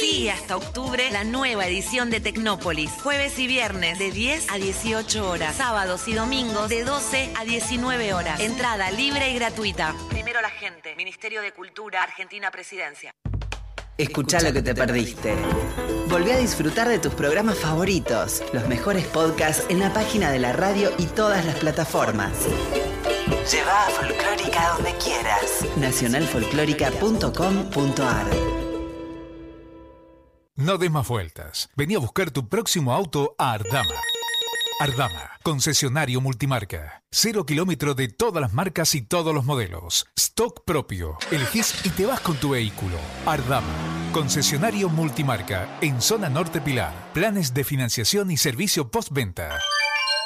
[0.00, 2.90] Sí, hasta octubre la nueva edición de Tecnópolis.
[3.02, 5.54] Jueves y viernes de 10 a 18 horas.
[5.54, 8.40] Sábados y domingos de 12 a 19 horas.
[8.40, 9.94] Entrada libre y gratuita.
[10.10, 10.94] Primero la gente.
[10.96, 13.14] Ministerio de Cultura, Argentina Presidencia.
[13.96, 15.36] Escucha lo que te perdiste.
[16.08, 20.52] Volví a disfrutar de tus programas favoritos, los mejores podcasts en la página de la
[20.52, 22.32] radio y todas las plataformas.
[23.50, 25.64] Lleva a Folclórica donde quieras.
[25.76, 28.26] nacionalfolclórica.com.ar
[30.56, 31.68] No des más vueltas.
[31.76, 33.94] Vení a buscar tu próximo auto a Ardama.
[34.80, 37.02] Ardama, concesionario multimarca.
[37.10, 40.06] Cero kilómetro de todas las marcas y todos los modelos.
[40.16, 41.16] Stock propio.
[41.30, 42.96] Elegís y te vas con tu vehículo.
[43.24, 46.92] Ardama, concesionario multimarca en zona norte Pilar.
[47.12, 49.58] Planes de financiación y servicio postventa.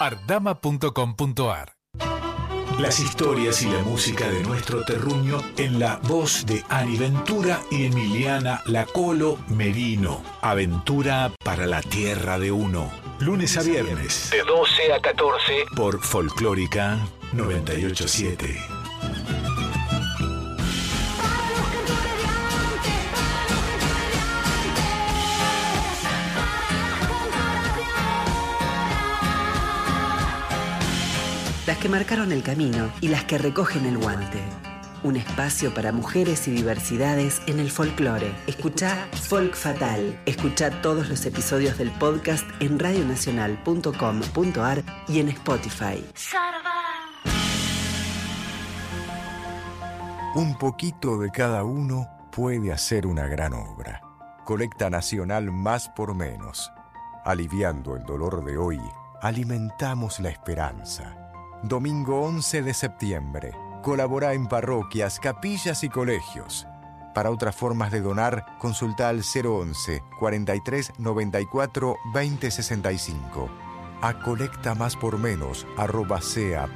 [0.00, 1.77] Ardama.com.ar
[2.78, 7.86] Las historias y la música de nuestro terruño en la voz de Ani Ventura y
[7.86, 10.22] Emiliana Lacolo Merino.
[10.42, 12.88] Aventura para la tierra de uno.
[13.18, 14.30] Lunes a viernes.
[14.30, 15.64] De 12 a 14.
[15.74, 16.98] Por Folclórica
[17.32, 18.77] 987.
[31.68, 34.40] Las que marcaron el camino y las que recogen el guante.
[35.02, 38.34] Un espacio para mujeres y diversidades en el folclore.
[38.46, 40.18] Escucha Folk Fatal.
[40.24, 46.02] Escucha todos los episodios del podcast en radionacional.com.ar y en Spotify.
[50.36, 54.00] Un poquito de cada uno puede hacer una gran obra.
[54.46, 56.72] Colecta Nacional Más por Menos.
[57.26, 58.80] Aliviando el dolor de hoy,
[59.20, 61.27] alimentamos la esperanza.
[61.62, 63.52] Domingo 11 de septiembre.
[63.82, 66.68] Colabora en parroquias, capillas y colegios.
[67.14, 73.50] Para otras formas de donar, consulta al 011 43 94 20 65.
[74.00, 75.66] A colecta más por menos
[76.20, 76.68] sea.org.ar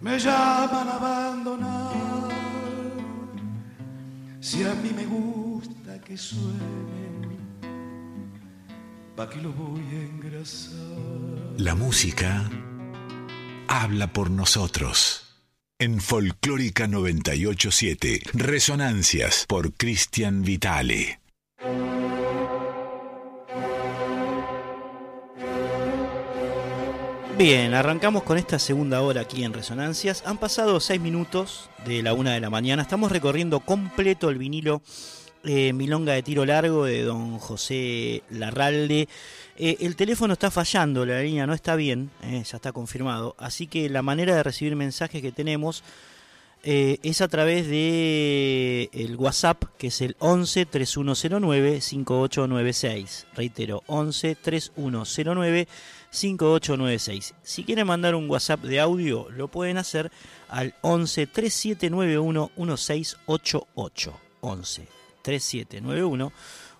[0.00, 2.28] me llaman a abandonar.
[4.40, 7.38] Si a mí me gusta que suenen,
[9.16, 10.78] ¿pa' qué lo voy a engrasar?
[11.58, 12.48] La música
[13.66, 15.22] habla por nosotros.
[15.80, 21.23] En Folclórica 987, Resonancias por Cristian Vitale.
[27.36, 30.22] Bien, arrancamos con esta segunda hora aquí en Resonancias.
[30.24, 32.80] Han pasado seis minutos de la una de la mañana.
[32.80, 34.82] Estamos recorriendo completo el vinilo
[35.42, 39.08] eh, Milonga de Tiro Largo de don José Larralde.
[39.56, 43.34] Eh, el teléfono está fallando, la línea no está bien, eh, ya está confirmado.
[43.36, 45.82] Así que la manera de recibir mensajes que tenemos
[46.66, 53.26] es a través de el WhatsApp, que es el 11 3109 5896.
[53.34, 55.93] Reitero, 11 3109 5896.
[57.42, 60.12] Si quieren mandar un WhatsApp de audio, lo pueden hacer
[60.48, 64.20] al 11 3791 1688.
[64.40, 64.88] 11
[65.22, 66.32] 3791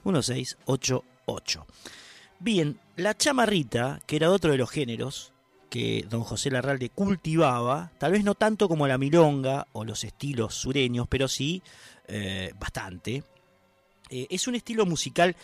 [0.04, 1.66] 1688.
[2.38, 5.32] Bien, la chamarrita, que era otro de los géneros
[5.68, 10.54] que don José Larralde cultivaba, tal vez no tanto como la milonga o los estilos
[10.54, 11.60] sureños, pero sí
[12.06, 13.24] eh, bastante.
[14.10, 15.34] Eh, es un estilo musical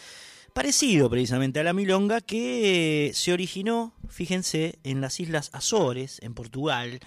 [0.51, 7.01] parecido precisamente a la milonga que se originó, fíjense, en las Islas Azores, en Portugal,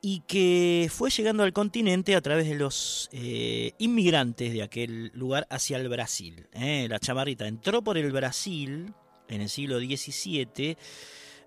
[0.00, 5.46] y que fue llegando al continente a través de los eh, inmigrantes de aquel lugar
[5.50, 6.46] hacia el Brasil.
[6.52, 6.86] ¿eh?
[6.88, 8.92] La chamarrita entró por el Brasil
[9.28, 10.76] en el siglo XVII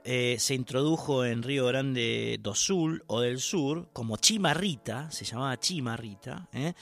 [0.04, 5.60] eh, se introdujo en Río Grande do Sul o del Sur como chimarrita, se llamaba
[5.60, 6.48] chimarrita.
[6.54, 6.74] ¿eh?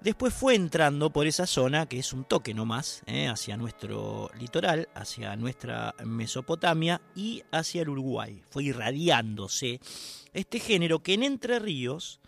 [0.00, 3.28] Después fue entrando por esa zona, que es un toque nomás, ¿eh?
[3.28, 8.42] hacia nuestro litoral, hacia nuestra Mesopotamia y hacia el Uruguay.
[8.50, 9.80] Fue irradiándose
[10.32, 12.20] este género que en Entre Ríos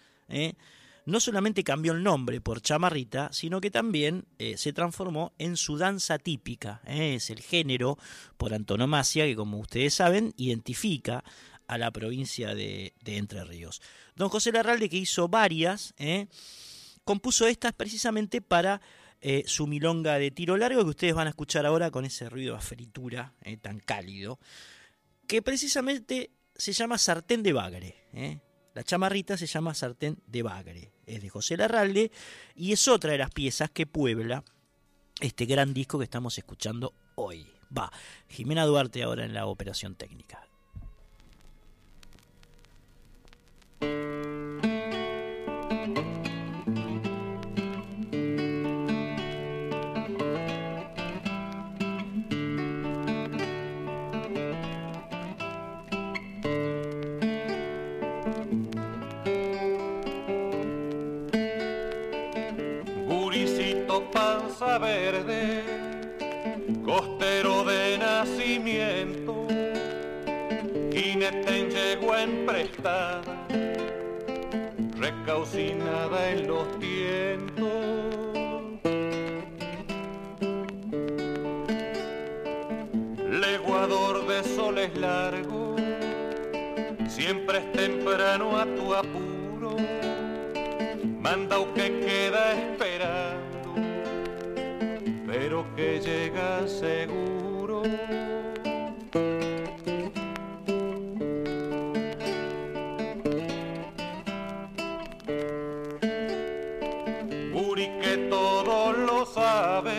[1.07, 5.77] no solamente cambió el nombre por chamarrita, sino que también eh, se transformó en su
[5.77, 6.81] danza típica.
[6.87, 7.15] ¿eh?
[7.17, 7.99] Es el género
[8.37, 11.25] por antonomasia que, como ustedes saben, identifica
[11.67, 13.81] a la provincia de, Entre Ríos.
[14.17, 16.27] Don José Larralde, que hizo varias, ¿eh?
[17.05, 18.81] compuso estas precisamente para
[19.47, 22.61] su milonga de tiro largo que ustedes van a escuchar ahora con ese ruido a
[22.61, 23.33] fritura
[23.63, 24.39] tan cálido,
[25.27, 28.05] que precisamente se llama sartén de bagre.
[28.75, 32.11] La chamarrita se llama Sartén de Bagre, es de José Larralde
[32.55, 34.45] y es otra de las piezas que puebla
[35.21, 37.47] este gran disco que estamos escuchando hoy.
[37.77, 37.93] Va,
[38.29, 40.47] Jimena Duarte ahora en la operación técnica.
[64.79, 65.63] Verde,
[66.85, 69.47] costero de nacimiento,
[70.93, 73.47] jinete en yegua emprestada,
[74.97, 77.95] recaucinada en los tientos.
[83.41, 85.81] leguador de soles largos,
[87.09, 89.77] siempre es temprano a tu apuro,
[91.21, 93.44] manda que queda esperando, pero
[95.77, 97.83] que llega seguro.
[107.53, 109.95] Uri que todo lo sabe,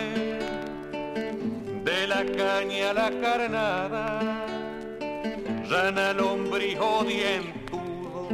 [1.84, 4.46] de la caña a la carnada,
[5.68, 8.28] rana lombrijo dientudo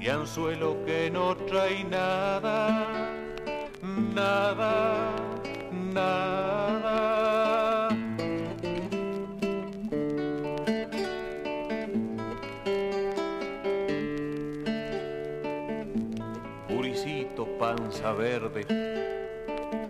[0.00, 2.86] y anzuelo que no trae nada,
[4.14, 5.35] nada,
[5.96, 7.88] nada.
[16.68, 18.66] Puricito panza verde,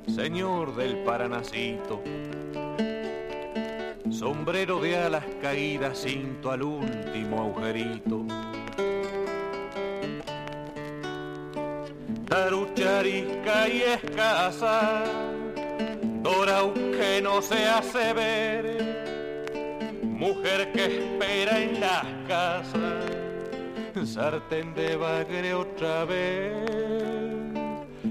[0.07, 2.01] señor del Paranacito,
[4.11, 8.25] sombrero de alas caídas, cinto al último agujerito.
[12.29, 15.05] Tarucharisca y escasa,
[16.27, 18.65] dorau que no se hace ver,
[20.03, 23.17] mujer que espera en las casas
[24.05, 26.53] sartén de bagre otra vez,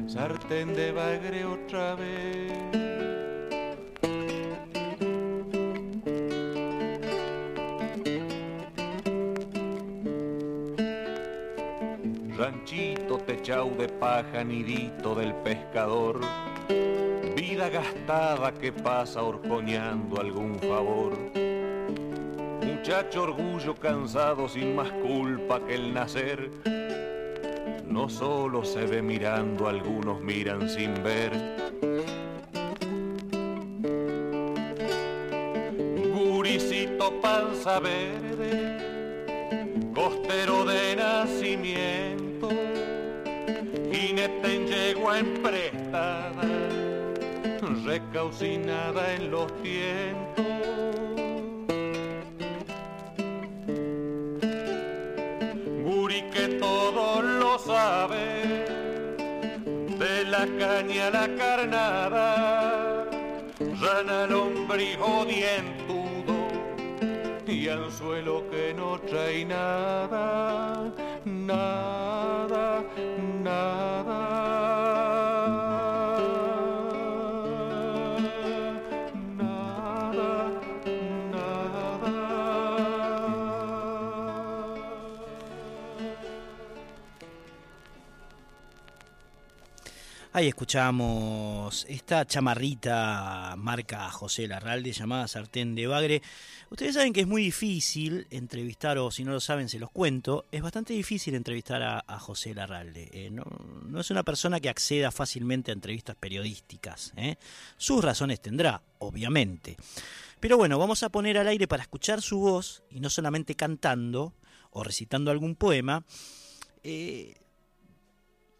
[0.07, 2.51] sartén de bagre otra vez.
[12.37, 16.19] Ranchito techao de paja, nidito del pescador,
[17.47, 21.13] vida gastada que pasa horcoñando algún favor
[22.85, 26.51] muchacho orgullo cansado sin más culpa que el nacer.
[27.87, 31.31] No solo se ve mirando, algunos miran sin ver.
[36.13, 38.77] Guricito panza verde,
[39.95, 42.49] costero de nacimiento,
[43.91, 46.43] jinete en yegua emprestada,
[47.85, 50.45] recaucinada en los tientos.
[56.35, 58.65] que todo lo sabe,
[59.97, 63.05] de la caña a la carnada,
[63.81, 66.35] rana lombrijo dientudo
[67.47, 70.93] y anzuelo que no trae nada,
[71.23, 72.04] nada,
[90.35, 96.21] Ahí escuchamos esta chamarrita marca José Larralde llamada Sartén de Bagre.
[96.69, 100.43] Ustedes saben que es muy difícil entrevistar, o si no lo saben se los cuento,
[100.51, 103.07] es bastante difícil entrevistar a, José Larralde.
[103.13, 103.45] Eh, no,
[103.85, 107.13] no, es una persona que acceda fácilmente a entrevistas periodísticas.
[107.15, 107.37] ¿eh?
[107.77, 109.77] Sus razones tendrá, obviamente.
[110.41, 114.33] Pero bueno, vamos a poner al aire para escuchar su voz, y no solamente cantando
[114.71, 116.03] o recitando algún poema,
[116.83, 117.35] eh,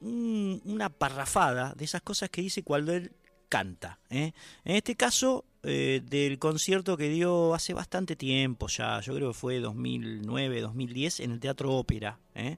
[0.02, 3.12] un, una parrafada de esas cosas que dice cuando él
[3.50, 4.00] canta.
[4.10, 4.34] ¿eh?
[4.64, 9.38] En este caso, eh, del concierto que dio hace bastante tiempo ya, yo creo que
[9.38, 12.58] fue 2009, 2010, en el Teatro Ópera, ¿eh?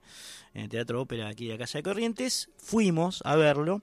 [0.53, 3.81] en el Teatro Ópera aquí de la Casa de Corrientes, fuimos a verlo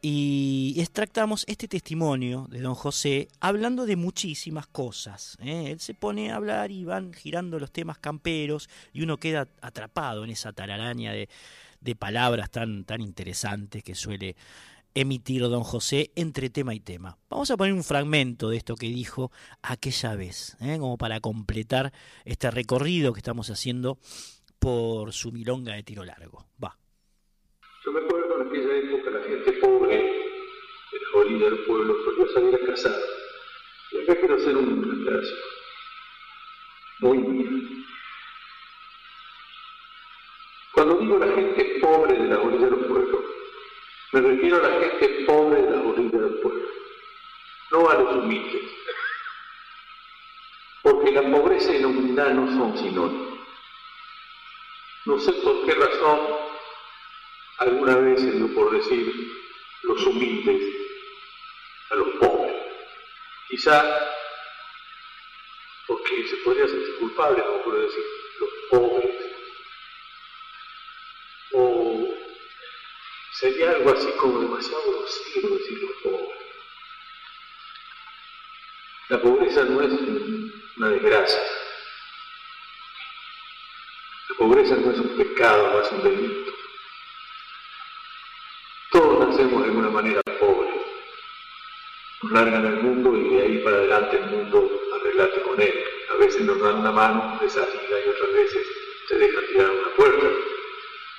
[0.00, 5.36] y extractamos este testimonio de don José hablando de muchísimas cosas.
[5.40, 5.72] ¿eh?
[5.72, 10.22] Él se pone a hablar y van girando los temas camperos y uno queda atrapado
[10.22, 11.28] en esa tararaña de,
[11.80, 14.36] de palabras tan, tan interesantes que suele
[14.94, 17.18] emitir don José entre tema y tema.
[17.30, 19.30] Vamos a poner un fragmento de esto que dijo
[19.62, 20.76] aquella vez, ¿eh?
[20.78, 21.92] como para completar
[22.24, 23.98] este recorrido que estamos haciendo
[24.58, 26.46] por su milonga de tiro largo.
[26.62, 26.76] Va.
[27.84, 30.18] Yo me acuerdo en aquella época la gente pobre
[31.12, 33.00] la orilla del pueblo solía salir a cazar.
[33.92, 35.38] Y acá quiero hacer un aclaración.
[37.00, 37.87] Muy bien.
[40.78, 43.24] Cuando digo la gente pobre de la orilla del pueblo,
[44.12, 46.68] me refiero a la gente pobre de la orilla del pueblo,
[47.72, 48.62] no a los humildes.
[50.82, 53.40] Porque la pobreza y la humildad no son sinónimos.
[55.06, 56.20] No sé por qué razón
[57.58, 59.12] alguna vez se dio por decir
[59.82, 60.62] los humildes
[61.90, 62.54] a los pobres.
[63.48, 63.82] Quizá
[65.88, 68.04] porque se podría ser culpable, como por decir
[68.38, 69.27] los pobres.
[73.38, 76.38] Sería algo así como demasiado grosero decir los pobres.
[79.08, 79.92] La pobreza no es
[80.76, 81.40] una desgracia.
[84.30, 86.52] La pobreza no es un pecado, no es un delito.
[88.90, 90.74] Todos nacemos de alguna manera pobres.
[92.22, 95.84] Nos largan el mundo y de ahí para adelante el mundo arreglate con él.
[96.10, 98.66] A veces nos dan una mano, desafía y otras veces
[99.06, 100.26] se deja tirar una puerta.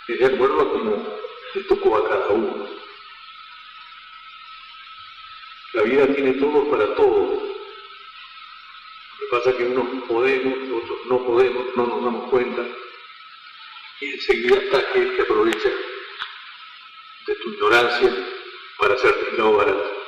[0.09, 1.18] Y de acuerdo a cómo
[1.53, 2.69] le tocó a cada uno.
[5.73, 7.43] La vida tiene todo para todos.
[7.43, 12.65] Lo que pasa es que unos podemos, otros no podemos, no nos damos cuenta.
[14.01, 15.69] Y enseguida está aquel que aprovecha
[17.27, 18.27] de tu ignorancia
[18.77, 19.99] para hacerte el barato.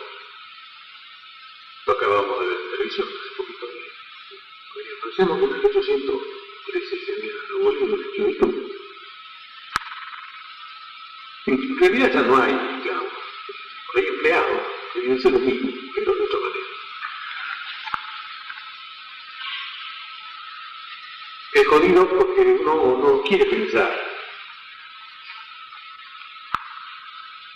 [1.85, 3.68] Lo acabamos de ver en televisión hace poquito.
[5.03, 8.61] Pensemos que en 1813 se había abolido el esclavitud.
[11.52, 13.11] En realidad ya no hay esclavos,
[13.95, 14.61] hay empleados,
[14.95, 16.65] deben ser lo mismo, pero de otra manera.
[21.52, 24.02] Es jodido porque uno no quiere pensar.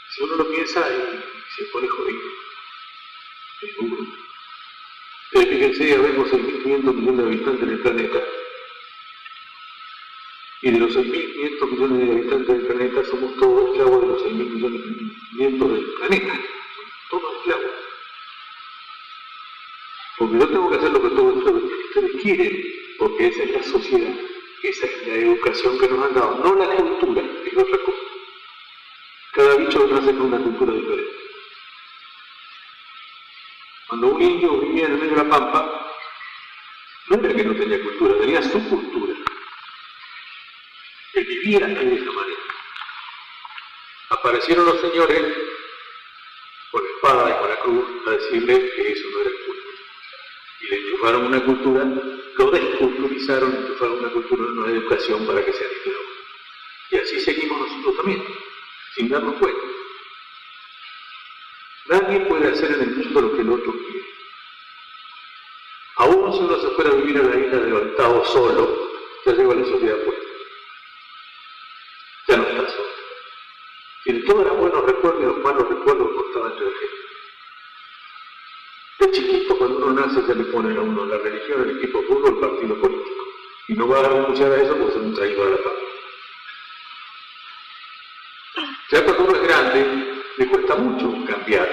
[0.10, 2.30] Si uno lo piensa y se pone jodido.
[3.62, 4.08] Es duro.
[5.32, 8.20] Pero fíjense, habemos 6.500 millones de habitantes en el planeta.
[10.62, 14.50] Y de los 6.500 millones de habitantes del planeta somos todos esclavos de los 6.000
[14.52, 14.82] millones
[15.38, 16.40] del planeta.
[17.10, 17.72] Todos esclavos.
[20.18, 21.36] Porque yo tengo que hacer lo que todos
[21.96, 22.64] ustedes quieren,
[22.98, 24.16] porque esa es la sociedad,
[24.64, 27.98] esa es la educación que nos han dado, no la cultura, es otra cosa.
[29.34, 31.12] Cada bicho nace con una cultura diferente.
[33.88, 35.92] Cuando un indio vivía en el medio de la pampa,
[37.10, 39.15] no era que no tenía cultura, tenía su cultura.
[41.46, 42.42] Vivía de esa manera.
[44.10, 45.22] Aparecieron los señores
[46.72, 49.62] con espada y con la cruz a decirle que eso no era cultura.
[50.62, 51.86] Y le enchufaron una cultura,
[52.38, 56.06] lo desculturizaron, enchufaron una cultura, una educación para que sea esclavos.
[56.90, 58.24] Y así seguimos nosotros también,
[58.96, 59.68] sin darnos cuenta.
[61.90, 64.06] Nadie puede hacer en el mundo lo que el otro quiere.
[65.98, 68.90] Aún si uno se fuera a vivir a la isla de levantado solo,
[69.28, 70.25] ya lleva la sociedad puesta.
[74.06, 76.96] Tiene todos los buenos recuerdos y los malos recuerdos cortados entre la gente.
[79.00, 82.30] De chiquito, cuando uno nace, ya le ponen a uno la religión, el equipo de
[82.30, 83.24] el partido político.
[83.68, 85.74] Y no va a renunciar a eso porque se un traído a la paz.
[88.92, 91.68] Ya cuando uno es grande, le cuesta mucho cambiar.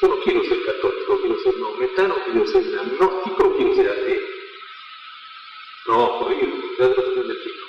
[0.00, 4.22] Yo quiero ser católico, quiero ser maometano, quiero ser agnóstico, quiero ser ateo.
[5.88, 7.59] No, jodido, ya es cuestión de chico.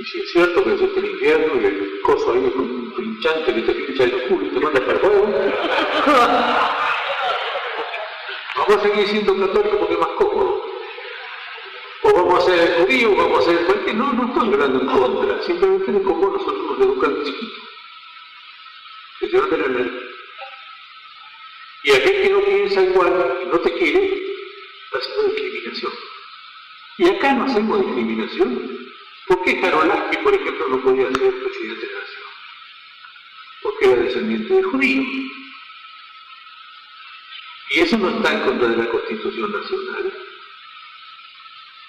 [0.00, 3.54] Y si es cierto que existe el infierno y el coso ahí con un pinchante
[3.54, 5.00] que te pincha el culo y te manda para el
[8.56, 10.62] vamos a seguir siendo católicos porque es más cómodo.
[12.02, 13.96] O vamos a ser judíos, vamos a ser cualquier.
[13.96, 17.64] No, no estoy hablando en contra, simplemente de cómo nosotros nos educan chiquitos.
[19.18, 19.40] Que se a
[21.82, 24.22] Y aquel que no piensa igual, no te quiere,
[24.84, 25.92] está haciendo discriminación.
[26.98, 28.77] Y acá no hacemos discriminación.
[29.28, 32.22] ¿Por qué Karolaski, por ejemplo, no podía ser presidente de la nación?
[33.62, 35.06] Porque era descendiente de judíos.
[37.70, 40.12] Y eso no está en contra de la Constitución Nacional.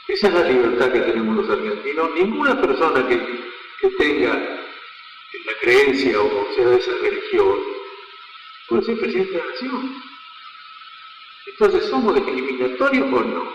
[0.10, 2.12] Esa es la libertad que tenemos los argentinos.
[2.16, 3.18] Ninguna persona que,
[3.80, 4.34] que tenga
[5.46, 7.60] la creencia o sea de esa religión
[8.68, 10.04] puede ser presidente de la nación.
[11.46, 13.54] Entonces, ¿somos discriminatorios o no?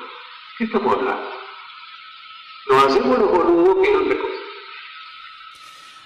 [0.57, 1.34] ¿Qué estamos hablando?
[2.71, 4.15] Nos hacemos los boludos que.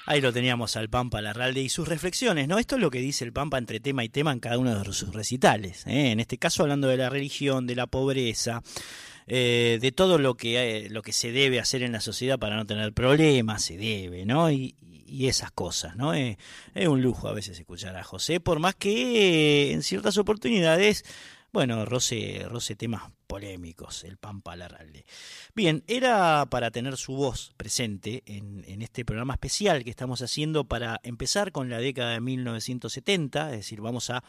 [0.07, 2.59] Ahí lo teníamos al Pampa Larralde y sus reflexiones, ¿no?
[2.59, 4.93] Esto es lo que dice el Pampa entre tema y tema en cada uno de
[4.95, 5.87] sus recitales.
[5.87, 6.13] ¿eh?
[6.13, 8.63] En este caso hablando de la religión, de la pobreza,
[9.27, 12.57] eh, de todo lo que, eh, lo que se debe hacer en la sociedad para
[12.57, 14.51] no tener problemas, se debe, ¿no?
[14.51, 14.77] Y,
[15.07, 16.15] y esas cosas, ¿no?
[16.15, 16.37] es
[16.87, 21.05] un lujo a veces escuchar a José, por más que en ciertas oportunidades
[21.53, 25.05] bueno, roce, roce temas polémicos, el Pampa Larralde.
[25.55, 30.65] Bien, era para tener su voz presente en, en, este programa especial que estamos haciendo
[30.65, 34.23] para empezar con la década de 1970, es decir, vamos a,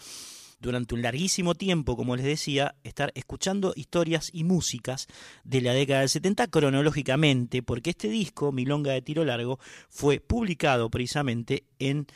[0.60, 5.08] durante un larguísimo tiempo, como les decía, estar escuchando historias y músicas
[5.44, 9.60] de la década del 70 cronológicamente, porque este disco, Milonga de Tiro Largo,
[9.90, 12.08] fue publicado precisamente en,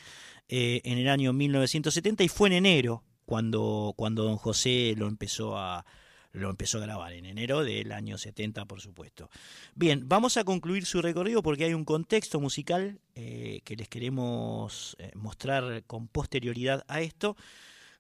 [0.50, 5.58] eh, en el año 1970 y fue en enero cuando, cuando don José lo empezó
[5.58, 5.86] a
[6.34, 9.30] lo empezó a grabar en enero del año 70, por supuesto.
[9.76, 14.96] Bien, vamos a concluir su recorrido porque hay un contexto musical eh, que les queremos
[14.98, 17.38] eh, mostrar con posterioridad a esto,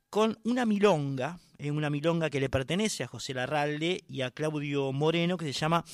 [0.09, 4.91] con una milonga, en una milonga que le pertenece a José Larralde y a Claudio
[4.91, 5.85] Moreno que se llama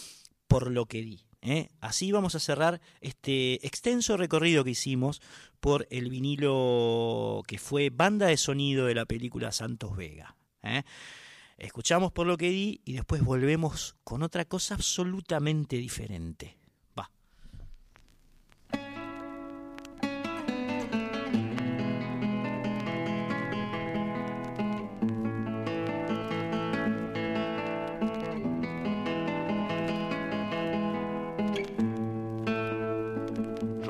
[0.47, 1.28] Por lo que di.
[1.41, 1.69] ¿Eh?
[1.81, 5.21] Así vamos a cerrar este extenso recorrido que hicimos
[5.59, 10.35] por el vinilo que fue banda de sonido de la película Santos Vega.
[10.63, 10.83] ¿eh?
[11.57, 16.58] Escuchamos por lo que di y después volvemos con otra cosa absolutamente diferente.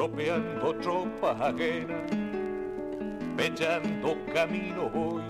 [0.09, 2.11] Tropeando tropas ajenas,
[3.37, 5.21] echando camino voy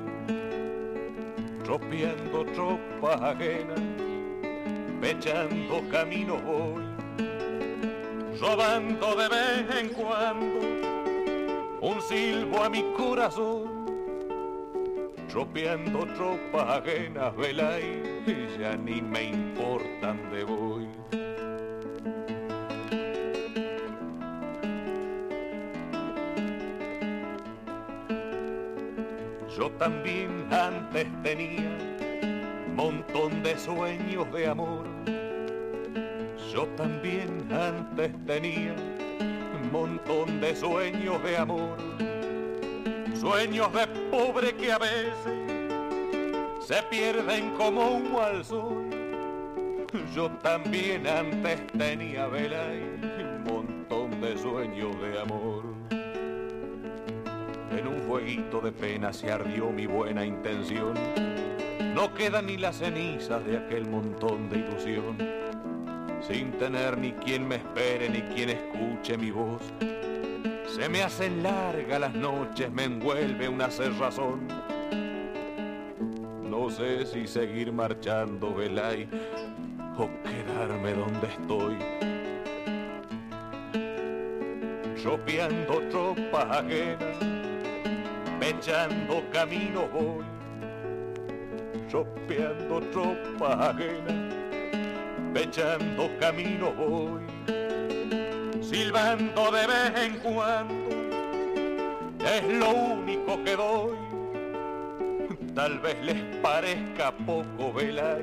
[1.63, 3.79] tropeando tropas ajenas,
[5.03, 6.83] echando camino voy,
[8.39, 10.59] robando de vez en cuando
[11.81, 13.85] un silbo a mi corazón,
[15.27, 21.28] tropeando tropas ajenas, vela y ya ni me importan de voy.
[29.59, 31.69] Yo también antes tenía
[32.77, 34.85] montón de sueños de amor.
[36.53, 38.73] Yo también antes tenía
[39.69, 41.77] montón de sueños de amor.
[43.19, 45.37] Sueños de pobre que a veces
[46.61, 48.89] se pierden como humo al sol.
[50.15, 55.68] Yo también antes tenía vela un montón de sueños de amor.
[57.71, 60.93] En un fueguito de pena se ardió mi buena intención.
[61.93, 65.17] No quedan ni las cenizas de aquel montón de ilusión.
[66.21, 69.61] Sin tener ni quien me espere ni quien escuche mi voz.
[70.67, 74.47] Se me hacen largas las noches, me envuelve una cerrazón.
[76.43, 79.07] No sé si seguir marchando, Belay,
[79.97, 81.77] o quedarme donde estoy.
[85.01, 87.38] Chopeando tropas ajenas
[88.41, 90.25] echando camino voy,
[91.89, 94.29] chopeando tropa ajena,
[95.35, 97.21] echando camino voy,
[98.61, 100.89] silbando de vez en cuando,
[102.25, 103.97] es lo único que doy.
[105.55, 108.21] Tal vez les parezca poco velar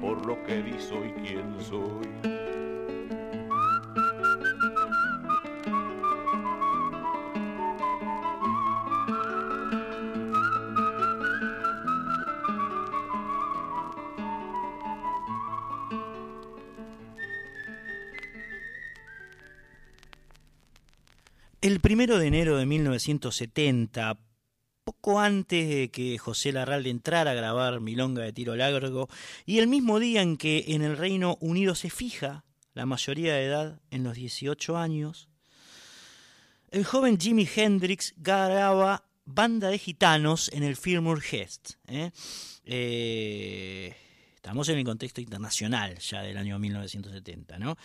[0.00, 2.45] por lo que di soy quien soy.
[21.66, 24.20] El primero de enero de 1970,
[24.84, 29.08] poco antes de que José Larralde entrara a grabar Milonga de Tiro Largo,
[29.46, 33.46] y el mismo día en que en el Reino Unido se fija la mayoría de
[33.46, 35.28] edad en los 18 años,
[36.70, 41.70] el joven Jimi Hendrix graba Banda de Gitanos en el Fillmore Hest.
[41.88, 42.12] ¿eh?
[42.64, 43.96] Eh,
[44.46, 47.76] Estamos en el contexto internacional ya del año 1970, ¿no?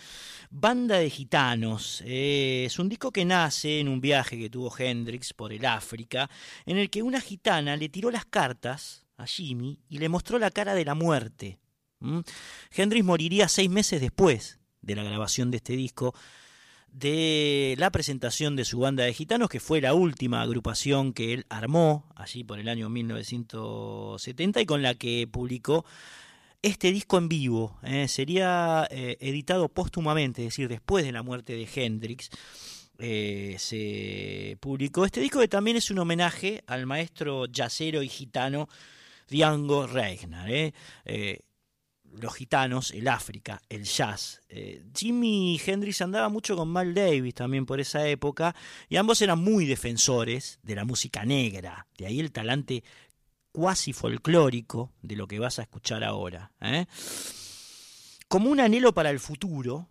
[0.48, 5.34] Banda de Gitanos eh, es un disco que nace en un viaje que tuvo Hendrix
[5.34, 6.30] por el África,
[6.64, 10.52] en el que una gitana le tiró las cartas a Jimmy y le mostró la
[10.52, 11.58] cara de la muerte.
[12.70, 16.14] Hendrix moriría seis meses después de la grabación de este disco,
[16.92, 21.44] de la presentación de su banda de gitanos, que fue la última agrupación que él
[21.48, 25.84] armó allí por el año 1970 y con la que publicó
[26.62, 31.54] este disco en vivo eh, sería eh, editado póstumamente, es decir, después de la muerte
[31.54, 32.30] de Hendrix.
[32.98, 38.68] Eh, se publicó este disco que también es un homenaje al maestro yacero y gitano
[39.28, 40.72] Django Reignar.
[42.12, 44.40] los gitanos, el África, el jazz.
[44.94, 48.54] Jimi Hendrix andaba mucho con Mal Davis también por esa época
[48.88, 51.88] y ambos eran muy defensores de la música negra.
[51.96, 52.84] De ahí el talante
[53.52, 56.52] cuasi folclórico de lo que vas a escuchar ahora.
[56.60, 56.86] ¿eh?
[58.28, 59.88] Como un anhelo para el futuro,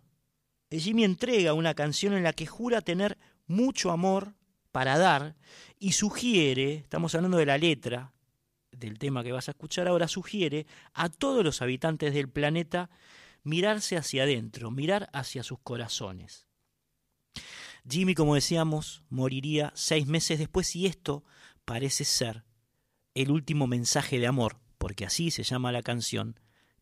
[0.70, 3.16] Jimmy entrega una canción en la que jura tener
[3.46, 4.34] mucho amor
[4.72, 5.36] para dar
[5.78, 8.12] y sugiere, estamos hablando de la letra
[8.70, 12.90] del tema que vas a escuchar ahora, sugiere a todos los habitantes del planeta
[13.44, 16.48] mirarse hacia adentro, mirar hacia sus corazones.
[17.88, 21.24] Jimmy, como decíamos, moriría seis meses después y esto
[21.64, 22.44] parece ser
[23.14, 26.38] el último mensaje de amor, porque así se llama la canción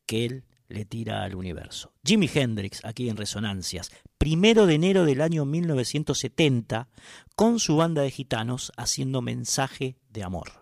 [0.07, 1.93] que él le tira al universo.
[2.05, 6.89] Jimi Hendrix, aquí en Resonancias, primero de enero del año 1970,
[7.35, 10.61] con su banda de gitanos haciendo mensaje de amor.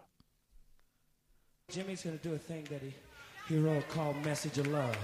[1.70, 2.94] Jimmy's gonna do a thing that he,
[3.48, 4.96] he wrote called Message of Love.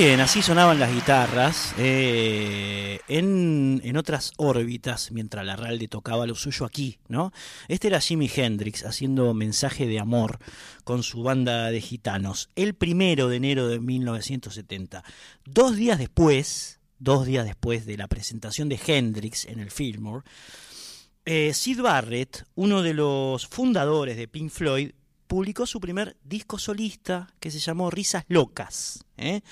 [0.00, 6.34] Bien, así sonaban las guitarras eh, en, en, otras órbitas mientras la Ralde tocaba lo
[6.34, 7.34] suyo aquí, ¿no?
[7.68, 10.38] Este era Jimi Hendrix haciendo mensaje de amor
[10.84, 15.04] con su banda de gitanos el primero de enero de 1970.
[15.44, 20.24] Dos días después, dos días después de la presentación de Hendrix en el Fillmore,
[21.26, 24.92] eh, Sid Barrett, uno de los fundadores de Pink Floyd,
[25.30, 29.04] publicó su primer disco solista que se llamó Risas Locas.
[29.16, 29.42] ¿eh?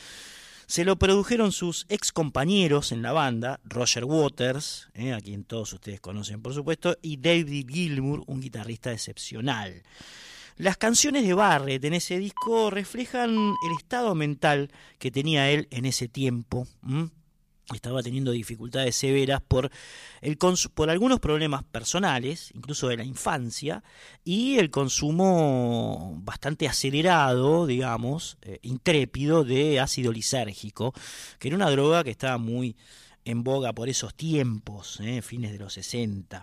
[0.67, 5.13] Se lo produjeron sus ex compañeros en la banda, Roger Waters, ¿eh?
[5.13, 9.85] a quien todos ustedes conocen por supuesto, y David Gilmour, un guitarrista excepcional.
[10.57, 15.85] Las canciones de Barrett en ese disco reflejan el estado mental que tenía él en
[15.85, 16.67] ese tiempo
[17.75, 19.71] estaba teniendo dificultades severas por,
[20.21, 20.39] el
[20.75, 23.83] por algunos problemas personales, incluso de la infancia,
[24.25, 30.95] y el consumo bastante acelerado, digamos, eh, intrépido de ácido lisérgico,
[31.39, 32.77] que era una droga que estaba muy
[33.25, 36.43] en boga por esos tiempos, eh, fines de los 60.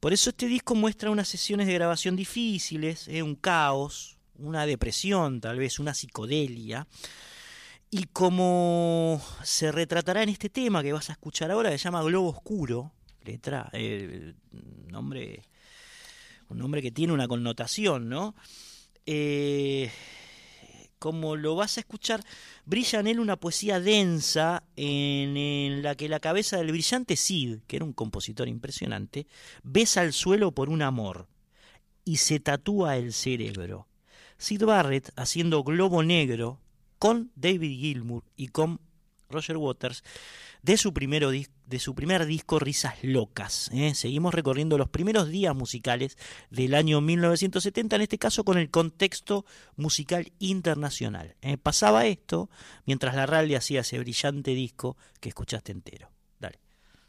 [0.00, 5.40] Por eso este disco muestra unas sesiones de grabación difíciles, eh, un caos, una depresión,
[5.40, 6.86] tal vez una psicodelia,
[7.96, 12.02] y como se retratará en este tema que vas a escuchar ahora, que se llama
[12.02, 12.92] Globo Oscuro,
[13.22, 14.34] letra, eh,
[14.88, 15.44] nombre,
[16.48, 18.34] un nombre que tiene una connotación, ¿no?
[19.06, 19.92] Eh,
[20.98, 22.24] como lo vas a escuchar,
[22.64, 27.76] brilla en él una poesía densa en, la que la cabeza del brillante Sid, que
[27.76, 29.28] era un compositor impresionante,
[29.62, 31.28] besa el suelo por un amor
[32.04, 33.86] y se tatúa el cerebro.
[34.36, 36.58] Sid Barrett, haciendo Globo Negro,
[37.04, 38.80] con David Gilmour y con
[39.28, 40.02] Roger Waters
[40.62, 43.70] de su, primero, de su primer disco Risas Locas.
[43.74, 43.94] ¿eh?
[43.94, 46.16] Seguimos recorriendo los primeros días musicales
[46.48, 49.44] del año 1970, en este caso con el contexto
[49.76, 51.36] musical internacional.
[51.42, 51.58] ¿eh?
[51.58, 52.48] Pasaba esto
[52.86, 56.10] mientras la radio hacía ese brillante disco que escuchaste entero.
[56.40, 56.58] Dale.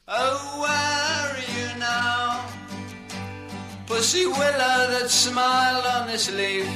[0.10, 1.70] Oh, where are you?
[3.88, 6.68] Pussy willow that smiled on this leaf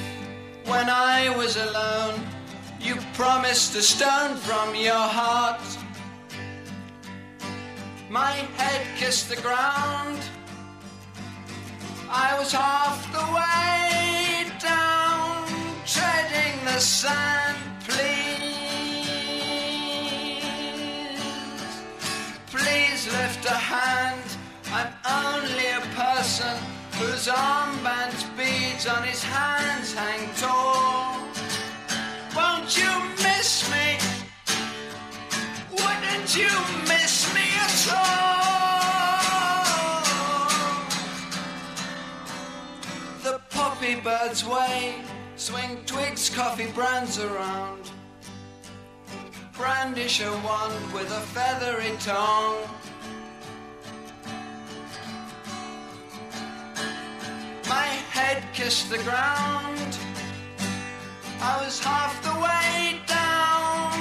[0.67, 2.38] when I was alone.
[2.81, 5.61] You promised a stone from your heart.
[8.09, 10.19] My head kissed the ground.
[12.09, 15.45] I was half the way down,
[15.85, 17.57] treading the sand.
[17.85, 18.49] Please,
[22.47, 24.23] please lift a hand.
[24.71, 26.57] I'm only a person
[26.93, 31.28] whose armbands beads on his hands hang tall.
[32.77, 32.91] You
[33.23, 33.97] miss me?
[35.71, 36.51] Wouldn't you
[36.87, 40.03] miss me at all?
[43.23, 45.01] The poppy birds way,
[45.35, 47.89] swing twigs, coffee brands around.
[49.57, 52.69] Brandish a wand with a feathery tongue.
[57.67, 59.97] My head kissed the ground
[61.41, 63.93] I was half the way down.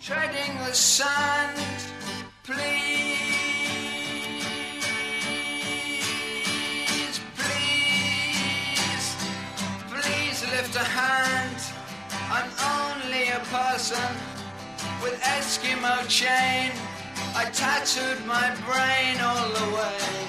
[0.00, 1.58] Treading the sand,
[2.44, 2.54] please,
[7.34, 9.16] please,
[9.90, 11.60] please lift a hand.
[12.30, 14.16] I'm only a person
[15.02, 16.70] with Eskimo chain.
[17.34, 20.23] I tattooed my brain all the way.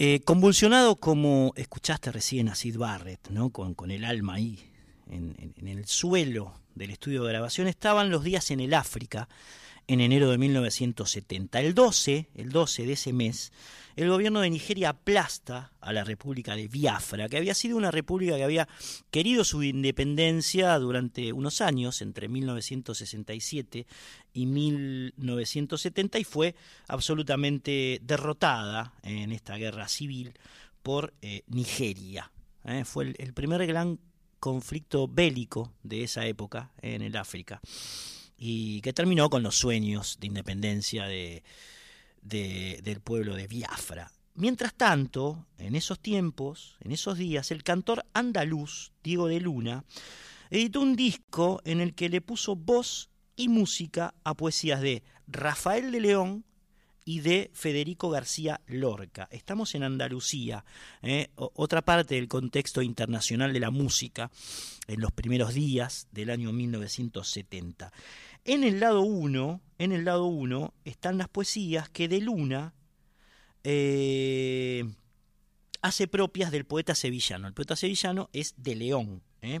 [0.00, 3.50] Eh, convulsionado como escuchaste recién a Sid Barrett, ¿no?
[3.50, 4.70] con, con el alma ahí,
[5.10, 9.28] en, en, en el suelo del estudio de grabación estaban los días en el África
[9.88, 11.60] en enero de 1970.
[11.60, 13.52] El 12, el 12 de ese mes,
[13.96, 18.36] el gobierno de Nigeria aplasta a la República de Biafra, que había sido una república
[18.36, 18.68] que había
[19.10, 23.86] querido su independencia durante unos años, entre 1967
[24.34, 26.54] y 1970, y fue
[26.86, 30.34] absolutamente derrotada en esta guerra civil
[30.82, 32.30] por eh, Nigeria.
[32.66, 32.84] ¿eh?
[32.84, 33.98] Fue el primer gran
[34.38, 37.60] conflicto bélico de esa época en el África
[38.36, 41.42] y que terminó con los sueños de independencia de,
[42.22, 44.12] del pueblo de Biafra.
[44.34, 49.84] Mientras tanto, en esos tiempos, en esos días, el cantor andaluz Diego de Luna
[50.50, 55.90] editó un disco en el que le puso voz y música a poesías de Rafael
[55.90, 56.44] de León
[57.08, 59.28] y de Federico García Lorca.
[59.30, 60.66] Estamos en Andalucía,
[61.00, 61.30] ¿eh?
[61.36, 64.30] otra parte del contexto internacional de la música
[64.86, 67.94] en los primeros días del año 1970.
[68.44, 72.74] En el lado 1, en el lado 1 están las poesías que de Luna
[73.64, 74.84] eh,
[75.80, 77.48] hace propias del poeta sevillano.
[77.48, 79.22] El poeta sevillano es de León.
[79.40, 79.60] ¿eh?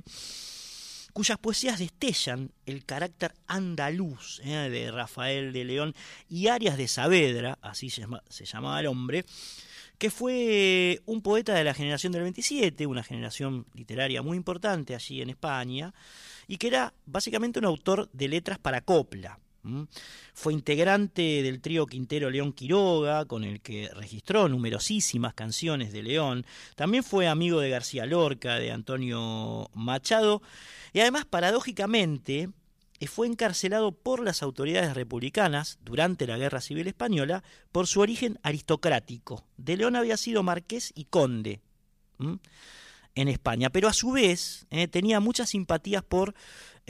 [1.18, 4.70] Cuyas poesías destellan el carácter andaluz ¿eh?
[4.70, 5.92] de Rafael de León
[6.28, 9.24] y Arias de Saavedra, así se, se llamaba el hombre,
[9.98, 15.20] que fue un poeta de la generación del 27, una generación literaria muy importante allí
[15.20, 15.92] en España,
[16.46, 19.40] y que era básicamente un autor de letras para copla.
[20.34, 26.46] Fue integrante del trío Quintero León Quiroga, con el que registró numerosísimas canciones de León.
[26.76, 30.42] También fue amigo de García Lorca, de Antonio Machado,
[30.92, 32.50] y además, paradójicamente,
[33.06, 39.44] fue encarcelado por las autoridades republicanas durante la Guerra Civil Española por su origen aristocrático.
[39.56, 41.60] De León había sido marqués y conde
[43.14, 46.34] en España, pero a su vez eh, tenía muchas simpatías por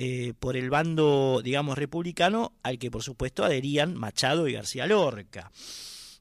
[0.01, 5.51] eh, por el bando, digamos, republicano, al que por supuesto adherían Machado y García Lorca.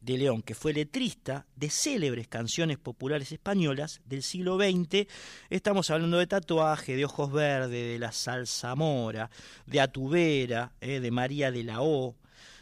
[0.02, 5.08] De León, que fue letrista de célebres canciones populares españolas del siglo XX.
[5.52, 9.30] Estamos hablando de Tatuaje, de Ojos Verdes, de La Salsa Mora,
[9.68, 12.16] de Atubera, eh, de María de la O,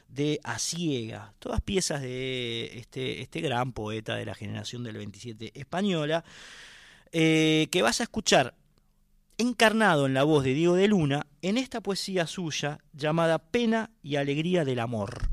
[0.09, 6.25] de Asiega, todas piezas de este, este gran poeta de la generación del 27 española,
[7.13, 8.53] eh, que vas a escuchar
[9.37, 14.15] encarnado en la voz de Diego de Luna en esta poesía suya llamada Pena y
[14.15, 15.29] Alegría del Amor.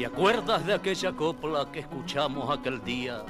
[0.00, 3.22] ¿Te acuerdas de aquella copla que escuchamos aquel día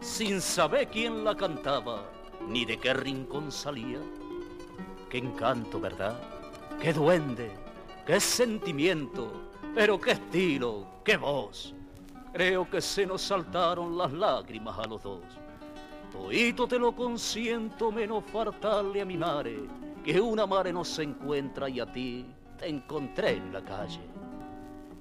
[0.00, 2.04] sin saber quién la cantaba
[2.46, 3.98] ni de qué rincón salía?
[5.08, 6.20] Qué encanto, ¿verdad?
[6.82, 7.50] Qué duende,
[8.06, 9.32] qué sentimiento,
[9.74, 11.74] pero qué estilo, qué voz.
[12.34, 15.22] Creo que se nos saltaron las lágrimas a los dos.
[16.12, 19.60] Toito te lo consiento menos faltarle a mi madre,
[20.04, 22.26] que una madre no se encuentra y a ti
[22.58, 24.17] te encontré en la calle.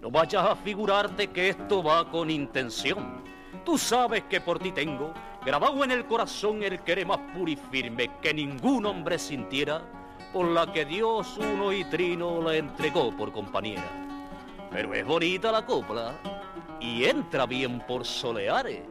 [0.02, 3.24] No vayas a figurarte que esto va con intención.
[3.66, 5.12] Tú sabes que por ti tengo
[5.44, 9.82] grabado en el corazón el querer más puro y firme que ningún hombre sintiera,
[10.32, 13.90] por la que Dios uno y trino la entregó por compañera.
[14.70, 16.14] Pero es bonita la copla
[16.80, 18.84] y entra bien por soleares.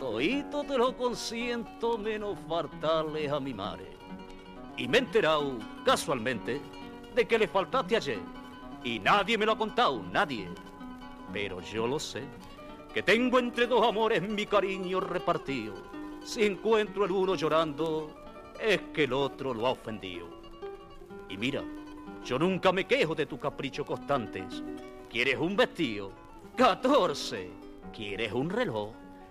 [0.00, 3.96] Toito te lo consiento menos faltarles a mi madre.
[4.76, 6.60] Y me he enterado, casualmente,
[7.14, 8.43] de que le faltaste ayer
[8.84, 10.48] y nadie me lo ha contado, nadie.
[11.32, 12.22] Pero yo lo sé,
[12.92, 15.74] que tengo entre dos amores mi cariño repartido.
[16.22, 18.14] Si encuentro el uno llorando,
[18.60, 20.28] es que el otro lo ha ofendido.
[21.28, 21.62] Y mira,
[22.24, 24.62] yo nunca me quejo de tus caprichos constantes.
[25.10, 26.12] ¿Quieres un vestido?
[26.56, 27.50] 14.
[27.92, 28.90] ¿Quieres un reloj?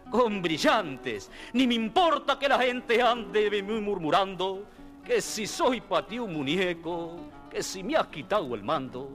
[0.09, 1.31] Con brillantes.
[1.53, 4.65] Ni me importa que la gente ande murmurando
[5.05, 7.17] que si soy para ti un muñeco,
[7.49, 9.09] que si me has quitado el mando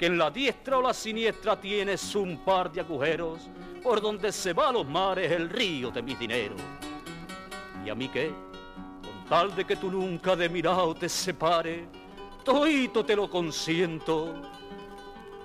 [0.00, 3.50] que en la diestra o la siniestra tienes un par de agujeros
[3.82, 6.58] por donde se va a los mares el río de mis dineros.
[7.84, 8.28] ¿Y a mí qué?
[8.30, 11.86] Con tal de que tú nunca de mirado te separe,
[12.42, 14.40] toito te lo consiento,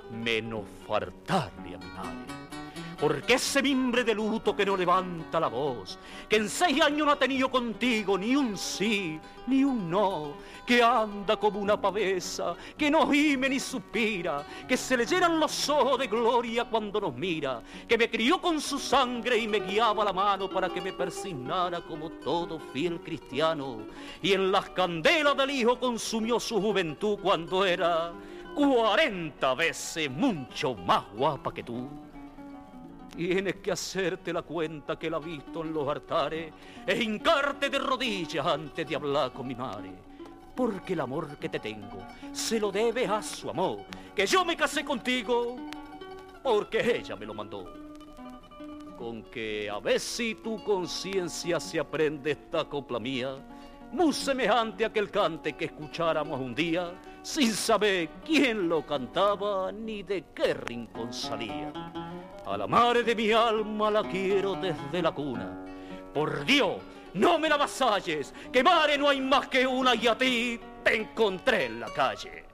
[0.10, 2.45] menos faltarle a mi madre.
[3.00, 6.00] Porque ese mimbre de luto que no levanta la voz,
[6.30, 10.34] que en seis años no ha tenido contigo ni un sí, ni un no,
[10.66, 15.68] que anda como una pavesa, que no gime ni suspira, que se le llenan los
[15.68, 20.06] ojos de gloria cuando nos mira, que me crió con su sangre y me guiaba
[20.06, 23.80] la mano para que me persignara como todo fiel cristiano,
[24.22, 28.14] y en las candelas del hijo consumió su juventud cuando era
[28.56, 32.05] cuarenta veces mucho más guapa que tú.
[33.16, 36.52] Tienes que hacerte la cuenta que la ha visto en los altares
[36.86, 39.92] e hincarte de rodillas antes de hablar con mi madre.
[40.54, 43.86] Porque el amor que te tengo se lo debes a su amor.
[44.14, 45.56] Que yo me casé contigo
[46.44, 47.74] porque ella me lo mandó.
[48.98, 53.36] Con que a ver si tu conciencia se aprende esta copla mía,
[53.92, 60.04] muy semejante a aquel cante que escucháramos un día, sin saber quién lo cantaba ni
[60.04, 61.72] de qué rincón salía.
[62.46, 65.66] A la madre de mi alma la quiero desde la cuna.
[66.14, 66.78] Por Dios,
[67.16, 70.96] no me la vasalles, que madre no hay más que una y a ti te
[70.96, 72.46] encontré en la calle.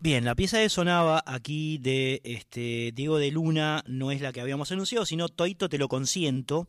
[0.00, 4.40] Bien, la pieza que sonaba aquí de este, Diego de Luna no es la que
[4.40, 6.68] habíamos anunciado, sino Toito te lo consiento,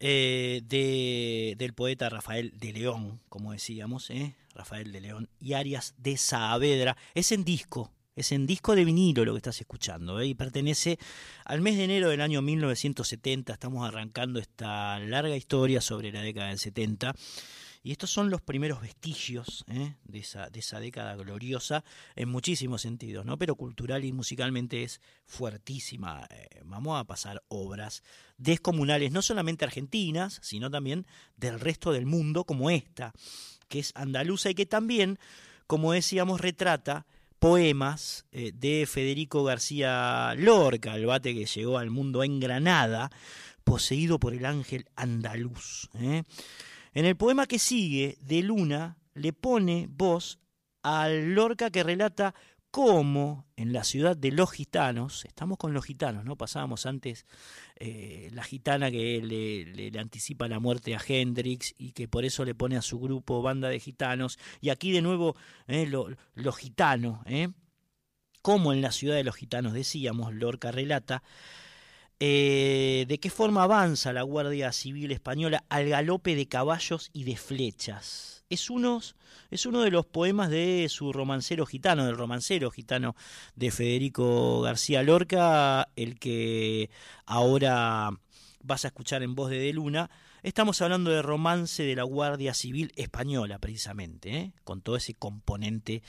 [0.00, 4.34] eh, de, del poeta Rafael de León, como decíamos, ¿eh?
[4.54, 6.96] Rafael de León, y Arias de Saavedra.
[7.14, 10.26] Es en disco, es en disco de vinilo lo que estás escuchando, ¿eh?
[10.26, 10.98] y pertenece
[11.44, 13.52] al mes de enero del año 1970.
[13.52, 17.14] Estamos arrancando esta larga historia sobre la década del 70.
[17.82, 19.96] Y estos son los primeros vestigios ¿eh?
[20.04, 21.84] de, esa, década gloriosa
[22.16, 23.36] en muchísimos sentidos, ¿no?
[23.36, 26.26] Pero cultural y musicalmente es fuertísima.
[26.30, 28.02] Eh, vamos a pasar obras
[28.38, 33.12] descomunales, no solamente argentinas, sino también del resto del mundo, como esta,
[33.68, 35.18] que es andaluza y que también,
[35.66, 37.04] como decíamos, retrata
[37.44, 43.10] poemas eh, de Federico García Lorca, el bate que llegó al mundo en Granada,
[43.64, 45.90] poseído por el ángel andaluz.
[46.00, 46.22] ¿eh?
[46.94, 50.38] En el poema que sigue, de Luna le pone voz
[50.82, 52.34] al Lorca que relata
[52.74, 56.34] cómo en la ciudad de los gitanos, estamos con los gitanos, ¿no?
[56.34, 57.24] Pasábamos antes
[57.76, 62.56] eh, la gitana que le, anticipa la muerte a Hendrix y que por eso le
[62.56, 64.40] pone a su grupo banda de gitanos.
[64.60, 65.36] Y aquí de nuevo
[65.68, 67.50] eh, los gitanos, ¿eh?
[68.42, 71.22] Como en la ciudad de los gitanos decíamos, Lorca relata
[72.20, 77.36] eh, de qué forma avanza la Guardia Civil Española al galope de caballos y de
[77.36, 78.44] flechas.
[78.50, 79.16] Es, unos,
[79.50, 83.16] es uno de los poemas de su romancero gitano, del romancero gitano
[83.56, 86.90] de Federico García Lorca, el que
[87.26, 88.10] ahora
[88.62, 90.10] vas a escuchar en voz de De Luna.
[90.44, 94.52] Estamos hablando de romance de la Guardia Civil Española, precisamente, ¿eh?
[94.62, 96.02] con todo ese componente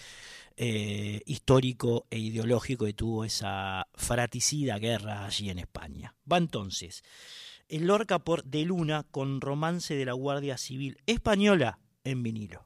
[0.58, 6.16] eh, histórico e ideológico que tuvo esa fraticida guerra allí en España.
[6.30, 7.06] Va entonces,
[7.70, 12.66] el Lorca por De Luna con romance de la Guardia Civil Española en vinilo.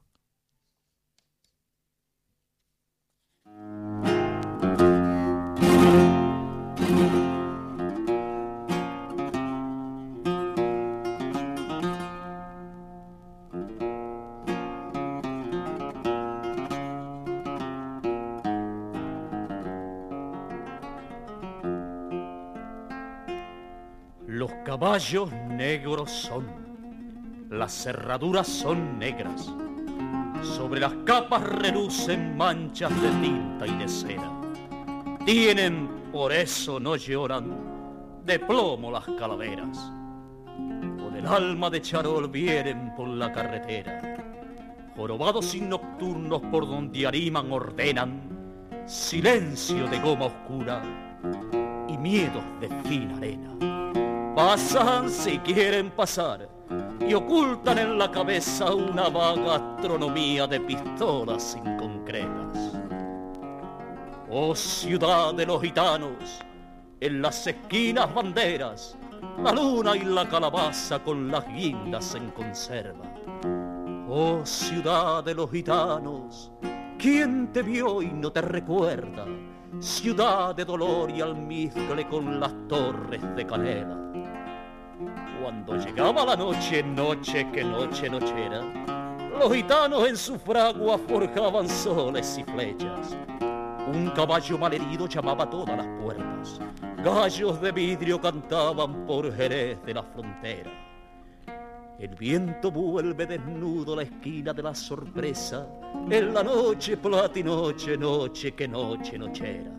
[24.70, 26.46] Caballos negros son,
[27.50, 29.52] las cerraduras son negras,
[30.44, 34.30] sobre las capas relucen manchas de tinta y de cera.
[35.26, 39.76] Tienen, por eso no lloran, de plomo las calaveras.
[40.54, 44.18] Con el alma de charol vienen por la carretera,
[44.94, 48.20] jorobados y nocturnos por donde ariman ordenan,
[48.86, 50.80] silencio de goma oscura
[51.88, 53.79] y miedos de fina arena.
[54.40, 56.48] Pasan si quieren pasar
[57.06, 62.72] y ocultan en la cabeza una vaga astronomía de pistolas inconcretas.
[64.30, 66.40] Oh ciudad de los gitanos,
[67.00, 68.96] en las esquinas banderas,
[69.42, 73.12] la luna y la calabaza con las guindas en conserva.
[74.08, 76.50] Oh ciudad de los gitanos,
[76.98, 79.26] ¿quién te vio y no te recuerda?
[79.80, 84.09] Ciudad de dolor y almizcle con las torres de canela
[85.40, 88.62] cuando llegaba la noche, noche que noche nochera,
[89.38, 93.16] los gitanos en su fragua forjaban soles y flechas.
[93.92, 96.60] Un caballo malherido llamaba todas las puertas.
[97.02, 100.70] Gallos de vidrio cantaban por Jerez de la frontera.
[101.98, 105.66] El viento vuelve desnudo la esquina de la sorpresa.
[106.10, 109.70] En la noche platinoche, noche que noche nochera.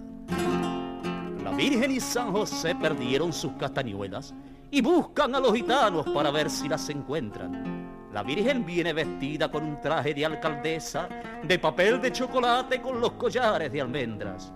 [1.44, 4.34] La Virgen y San José perdieron sus castañuelas
[4.72, 8.10] y buscan a los gitanos para ver si las encuentran.
[8.14, 11.08] La Virgen viene vestida con un traje de alcaldesa,
[11.44, 14.52] de papel de chocolate con los collares de almendras.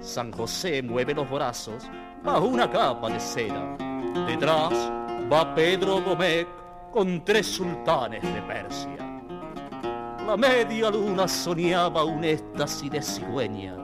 [0.00, 1.84] San José mueve los brazos
[2.22, 3.76] bajo una capa de seda.
[4.26, 4.72] Detrás
[5.30, 6.48] va Pedro Domecq
[6.92, 8.96] con tres sultanes de Persia.
[10.26, 13.83] La media luna soñaba un éxtasis de cigüeña.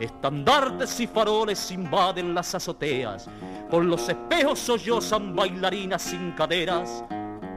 [0.00, 3.28] Estandartes y faroles invaden las azoteas
[3.72, 7.02] por los espejos sollozan bailarinas sin caderas,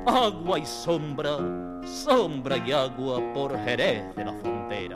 [0.05, 1.39] agua y sombra,
[1.85, 4.95] sombra y agua por Jerez de la frontera.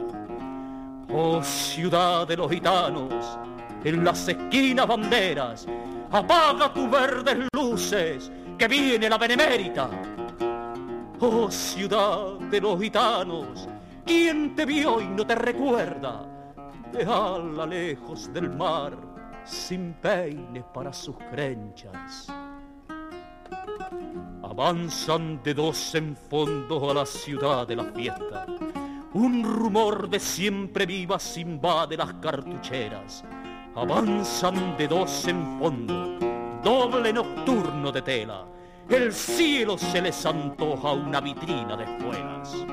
[1.12, 3.38] Oh ciudad de los gitanos,
[3.84, 5.68] en las esquinas banderas,
[6.10, 9.90] apaga tus verdes luces, que viene la benemérita.
[11.20, 13.68] Oh ciudad de los gitanos,
[14.06, 16.39] ¿quién te vio y no te recuerda?
[16.92, 18.98] Dejala lejos del mar,
[19.44, 22.28] sin peine para sus crenchas.
[24.42, 28.46] Avanzan de dos en fondo a la ciudad de la fiesta.
[29.14, 33.24] Un rumor de siempre vivas invade las cartucheras.
[33.76, 36.18] Avanzan de dos en fondo,
[36.64, 38.46] doble nocturno de tela.
[38.90, 42.66] El cielo se les antoja una vitrina de espuelas.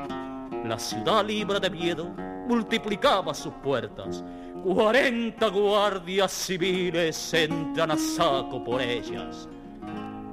[0.65, 2.15] La ciudad libre de miedo
[2.47, 4.25] multiplicaba sus puertas.
[4.63, 9.49] Cuarenta guardias civiles entran a saco por ellas.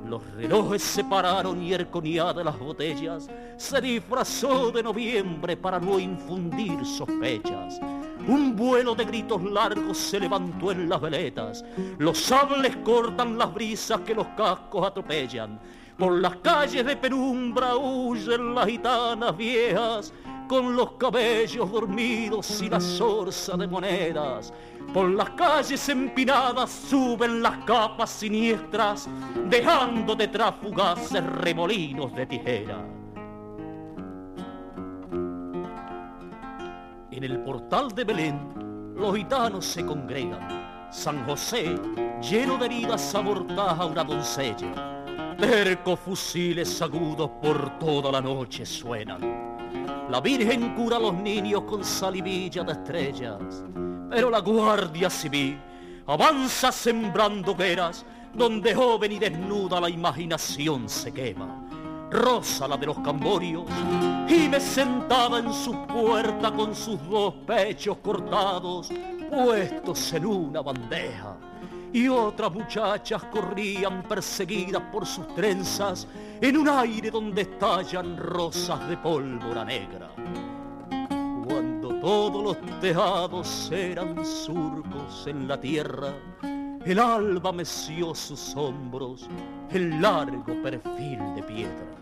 [0.08, 3.28] Los relojes se pararon y de las botellas
[3.58, 7.80] se disfrazó de noviembre para no infundir sospechas.
[8.28, 11.66] Un vuelo de gritos largos se levantó en las veletas.
[11.98, 15.60] Los sables cortan las brisas que los cascos atropellan.
[15.98, 20.14] Por las calles de penumbra huyen las gitanas viejas
[20.54, 24.54] con los cabellos dormidos y la zorza de monedas.
[24.94, 29.10] Por las calles empinadas suben las capas siniestras,
[29.50, 32.86] dejando detrás fugaces remolinos de tijera.
[37.10, 40.92] En el portal de Belén, los gitanos se congregan.
[40.92, 41.76] San José,
[42.22, 45.03] lleno de heridas, amortaja una doncella.
[45.38, 50.08] Tercos fusiles agudos por toda la noche suenan.
[50.10, 53.64] La Virgen cura a los niños con salivilla de estrellas,
[54.10, 55.60] pero la Guardia Civil
[56.08, 62.10] avanza sembrando hogueras donde joven y desnuda la imaginación se quema.
[62.12, 63.66] Rosa la de los camborios,
[64.30, 68.90] y me sentaba en su puerta con sus dos pechos cortados,
[69.32, 71.38] puestos en una bandeja
[71.94, 76.08] y otras muchachas corrían perseguidas por sus trenzas
[76.42, 80.10] en un aire donde estallan rosas de pólvora negra.
[81.46, 86.12] Cuando todos los tejados eran surcos en la tierra,
[86.84, 89.30] el alba meció sus hombros
[89.70, 91.94] el largo perfil de piedra.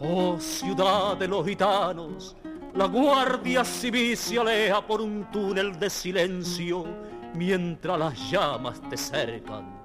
[0.00, 2.36] Oh ciudad de los gitanos,
[2.74, 9.82] la guardia civil se aleja por un túnel de silencio mientras las llamas te cercan.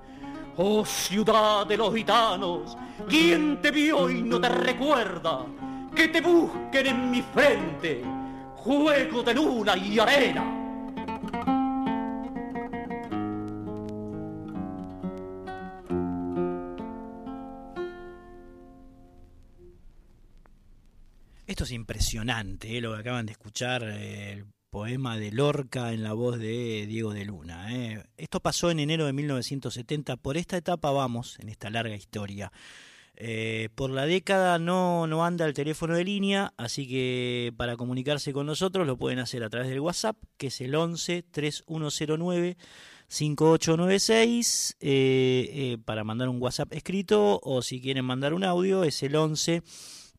[0.57, 5.45] Oh ciudad de los gitanos, ¿quién te vio y no te recuerda?
[5.95, 8.03] Que te busquen en mi frente,
[8.56, 10.57] juego de luna y arena.
[21.45, 22.82] Esto es impresionante, ¿eh?
[22.82, 27.26] lo que acaban de escuchar, eh, poema de Lorca en la voz de Diego de
[27.26, 27.73] Luna.
[27.73, 28.03] ¿eh?
[28.18, 30.18] Esto pasó en enero de 1970.
[30.18, 32.52] Por esta etapa vamos, en esta larga historia.
[33.15, 38.31] Eh, por la década no, no anda el teléfono de línea, así que para comunicarse
[38.31, 42.57] con nosotros lo pueden hacer a través del WhatsApp, que es el 11 3109
[43.07, 49.15] 5896, eh, para mandar un WhatsApp escrito, o si quieren mandar un audio, es el
[49.15, 49.64] 11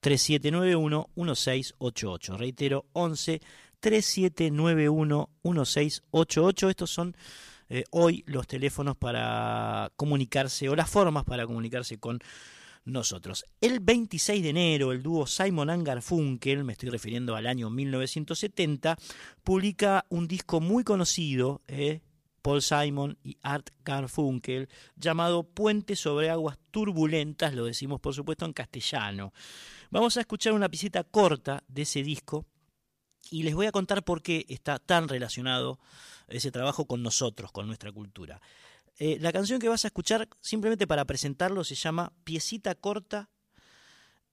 [0.01, 2.37] 3791 1688.
[2.37, 3.41] Reitero, 11
[3.81, 6.71] 3791-1688.
[6.71, 7.17] Estos son
[7.69, 12.21] eh, hoy los teléfonos para comunicarse o las formas para comunicarse con
[12.85, 13.45] nosotros.
[13.61, 18.97] El 26 de enero, el dúo Simon and Garfunkel, me estoy refiriendo al año 1970,
[19.45, 22.01] publica un disco muy conocido, eh,
[22.41, 28.55] Paul Simon y Art Garfunkel, llamado Puente sobre aguas turbulentas, lo decimos por supuesto en
[28.55, 29.35] castellano.
[29.91, 32.47] Vamos a escuchar una pisita corta de ese disco
[33.31, 35.79] y les voy a contar por qué está tan relacionado
[36.29, 38.41] ese trabajo con nosotros, con nuestra cultura.
[38.99, 43.31] Eh, la canción que vas a escuchar, simplemente para presentarlo, se llama Piecita Corta.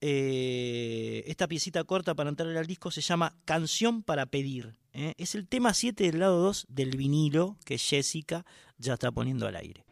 [0.02, 4.76] Eh, esta piecita corta para entrar al disco se llama Canción para Pedir.
[4.94, 5.14] ¿eh?
[5.18, 8.46] Es el tema 7 del lado 2 del vinilo que Jessica
[8.78, 9.86] ya está poniendo al aire.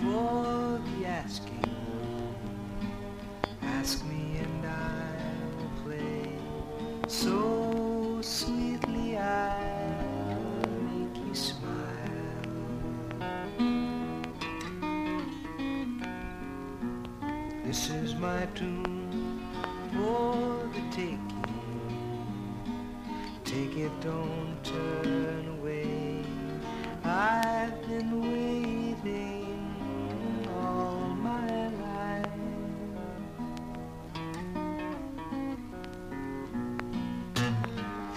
[0.00, 0.39] Here.
[1.24, 1.64] Asking.
[3.62, 6.32] Ask me and I'll play
[7.08, 12.40] so sweetly I'll make you smile.
[17.64, 19.40] This is my tune
[19.92, 21.20] for the taking.
[23.44, 26.22] Take it, don't turn away.
[27.04, 28.49] I've been waiting.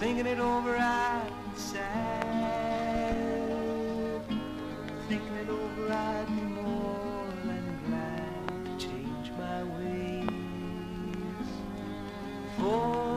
[0.04, 1.80] thinking it over I'd be sad.
[5.08, 10.28] Thinking it over I'd be more than glad to change my ways.
[12.58, 13.13] For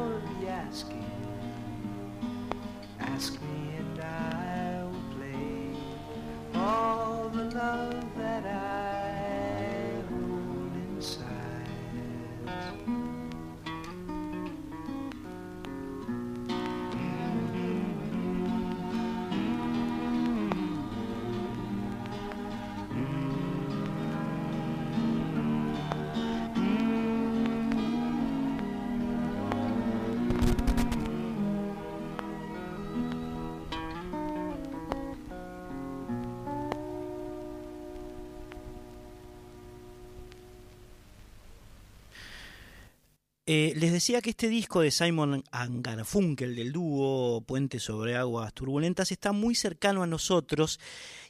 [43.50, 49.14] Eh, les decía que este disco de Simon Garfunkel del dúo Puente sobre Aguas Turbulentas
[49.14, 50.82] está muy cercano a nosotros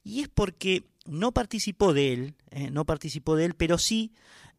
[0.04, 4.14] y es porque no participó de él, eh, no participó de él, pero sí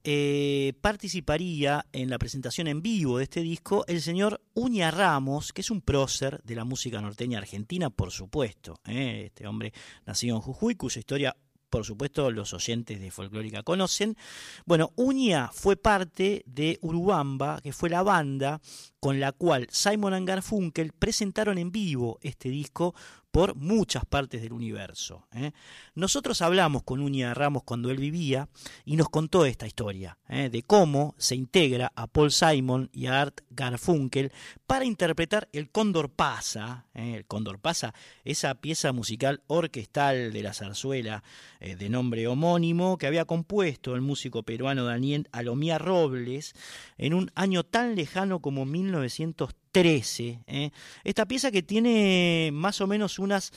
[0.05, 5.63] eh, participaría en la presentación en vivo de este disco el señor Uña Ramos, que
[5.63, 8.79] es un prócer de la música norteña argentina, por supuesto.
[8.87, 9.73] Este hombre
[10.07, 11.37] nacido en Jujuy, cuya historia
[11.71, 14.17] por supuesto los oyentes de Folclórica conocen.
[14.65, 18.61] Bueno, Uña fue parte de Urubamba, que fue la banda
[19.01, 22.95] con la cual Simon Garfunkel presentaron en vivo este disco
[23.31, 25.27] por muchas partes del universo.
[25.33, 25.53] ¿eh?
[25.95, 28.49] Nosotros hablamos con Uña Ramos cuando él vivía
[28.85, 30.49] y nos contó esta historia ¿eh?
[30.51, 34.33] de cómo se integra a Paul Simon y a Art Garfunkel
[34.67, 37.15] para interpretar El Cóndor Pasa, ¿eh?
[37.17, 37.95] El Cóndor Pasa,
[38.25, 41.23] esa pieza musical orquestal de la zarzuela
[41.61, 46.55] de nombre homónimo que había compuesto el músico peruano Daniel Alomía Robles
[46.97, 50.43] en un año tan lejano como 1913.
[50.47, 50.71] ¿eh?
[51.05, 53.53] Esta pieza que tiene más o menos unas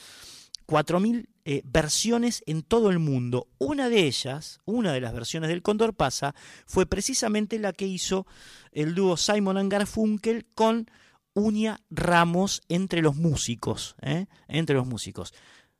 [0.66, 3.48] 4.000 eh, versiones en todo el mundo.
[3.58, 6.34] Una de ellas, una de las versiones del Cóndor Pasa,
[6.66, 8.26] fue precisamente la que hizo
[8.70, 10.90] el dúo Simon Garfunkel con
[11.34, 13.96] Uña Ramos entre los músicos.
[14.02, 14.26] ¿eh?
[14.48, 15.34] Entre los músicos.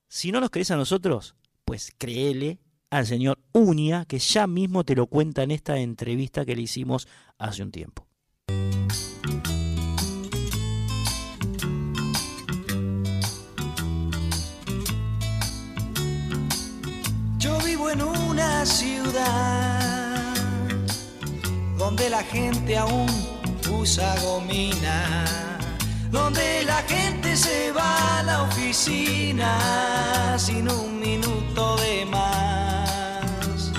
[0.09, 2.59] Si no nos crees a nosotros, pues créele
[2.91, 7.09] al señor Uña, que ya mismo te lo cuenta en esta entrevista que le hicimos
[7.39, 8.07] hace un tiempo.
[18.63, 20.35] Una ciudad
[21.77, 23.09] donde la gente aún
[23.69, 25.59] usa gomina,
[26.13, 33.73] donde la gente se va a la oficina sin un minuto de más.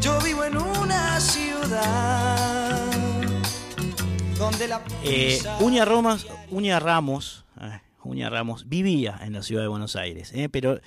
[0.00, 2.90] Yo vivo en una ciudad
[4.36, 9.68] donde la eh, Uña, Ramos, Uña Ramos, eh, Uña Ramos vivía en la ciudad de
[9.68, 10.80] Buenos Aires, eh, pero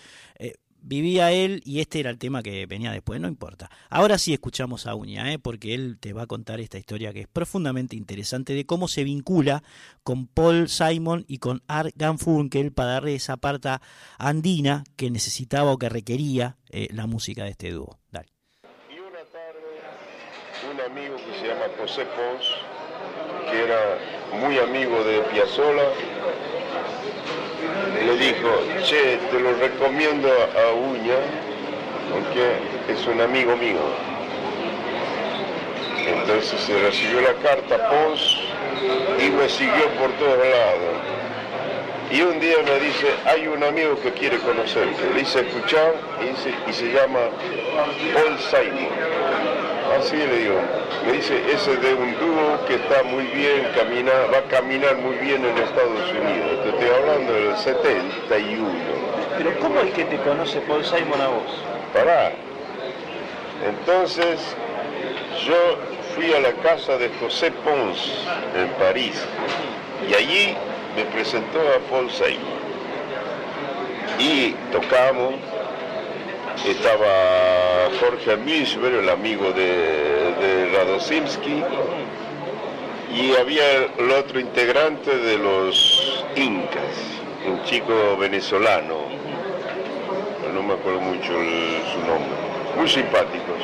[0.81, 3.69] vivía él y este era el tema que venía después, no importa.
[3.89, 5.39] Ahora sí escuchamos a Uña, ¿eh?
[5.39, 9.03] porque él te va a contar esta historia que es profundamente interesante de cómo se
[9.03, 9.63] vincula
[10.03, 13.61] con Paul Simon y con Art Garfunkel para darle esa parte
[14.17, 17.99] andina que necesitaba o que requería eh, la música de este dúo.
[18.11, 18.29] Dale.
[18.89, 19.81] Y una tarde,
[20.71, 22.45] un amigo que se llama José Pons,
[23.51, 23.97] que era
[24.39, 25.83] muy amigo de Piazzolla,
[28.05, 28.49] le dijo,
[28.83, 31.15] che, te lo recomiendo a Uña,
[32.11, 33.79] porque es un amigo mío.
[36.05, 38.37] Entonces se recibió la carta Pons
[39.19, 41.21] y me siguió por todos lados.
[42.11, 45.13] Y un día me dice, hay un amigo que quiere conocerte.
[45.13, 47.19] Le hice escuchar y, y se llama
[48.13, 48.89] Paul Simon.
[49.97, 50.59] Así le digo.
[51.05, 55.15] Me dice, ese de un dúo que está muy bien, camina, va a caminar muy
[55.15, 56.63] bien en Estados Unidos.
[56.63, 58.69] Te estoy hablando del 71.
[59.37, 61.63] Pero ¿cómo es que te conoce Paul Simon a vos?
[61.93, 62.31] Pará.
[63.67, 64.55] Entonces,
[65.45, 65.77] yo
[66.15, 69.23] fui a la casa de José Pons en París
[70.09, 70.55] y allí
[70.95, 72.61] me presentó a Paul Simon.
[74.19, 75.35] Y tocamos,
[76.67, 80.71] estaba Jorge Milchberg, el amigo de, de
[83.13, 83.63] y había
[83.97, 88.95] el otro integrante de los Incas, un chico venezolano,
[90.53, 92.31] no me acuerdo mucho su nombre,
[92.77, 93.57] muy simpáticos.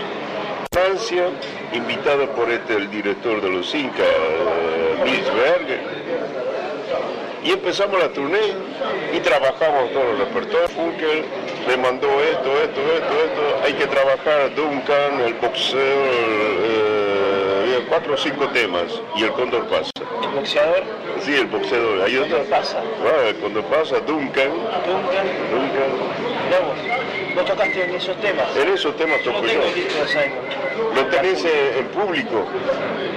[0.71, 1.29] Francia,
[1.73, 4.95] invitado por este, el director de los Incas, eh,
[7.47, 8.53] y empezamos la tournée
[9.13, 10.69] y trabajamos todos los repertorios.
[10.71, 11.23] Funkel
[11.65, 13.41] me mandó esto, esto, esto, esto.
[13.63, 19.91] Hay que trabajar Duncan, el boxeo, eh, cuatro o cinco temas y el cóndor pasa.
[20.23, 20.83] ¿El boxeador?
[21.21, 22.01] Sí, el boxeador.
[22.01, 22.83] Hay ¿El cóndor pasa?
[23.05, 24.49] Ah, el cóndor pasa, Duncan.
[24.49, 25.27] Duncan.
[25.51, 27.26] Duncan.
[27.37, 28.55] ¿Vos tocaste en esos temas?
[28.55, 29.73] En esos temas yo toco no tengo yo.
[29.75, 30.95] disco de Simon.
[30.95, 32.45] Lo tenés en público.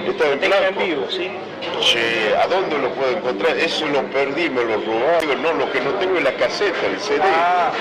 [0.07, 0.65] Está en blanco.
[0.67, 1.31] en vivo, ¿sí?
[1.79, 3.57] Che, ¿a dónde lo puedo encontrar?
[3.57, 5.41] Eso lo perdí, me lo robaron.
[5.41, 7.21] No, lo que no tengo es la caseta, el CD.
[7.23, 7.71] Ah,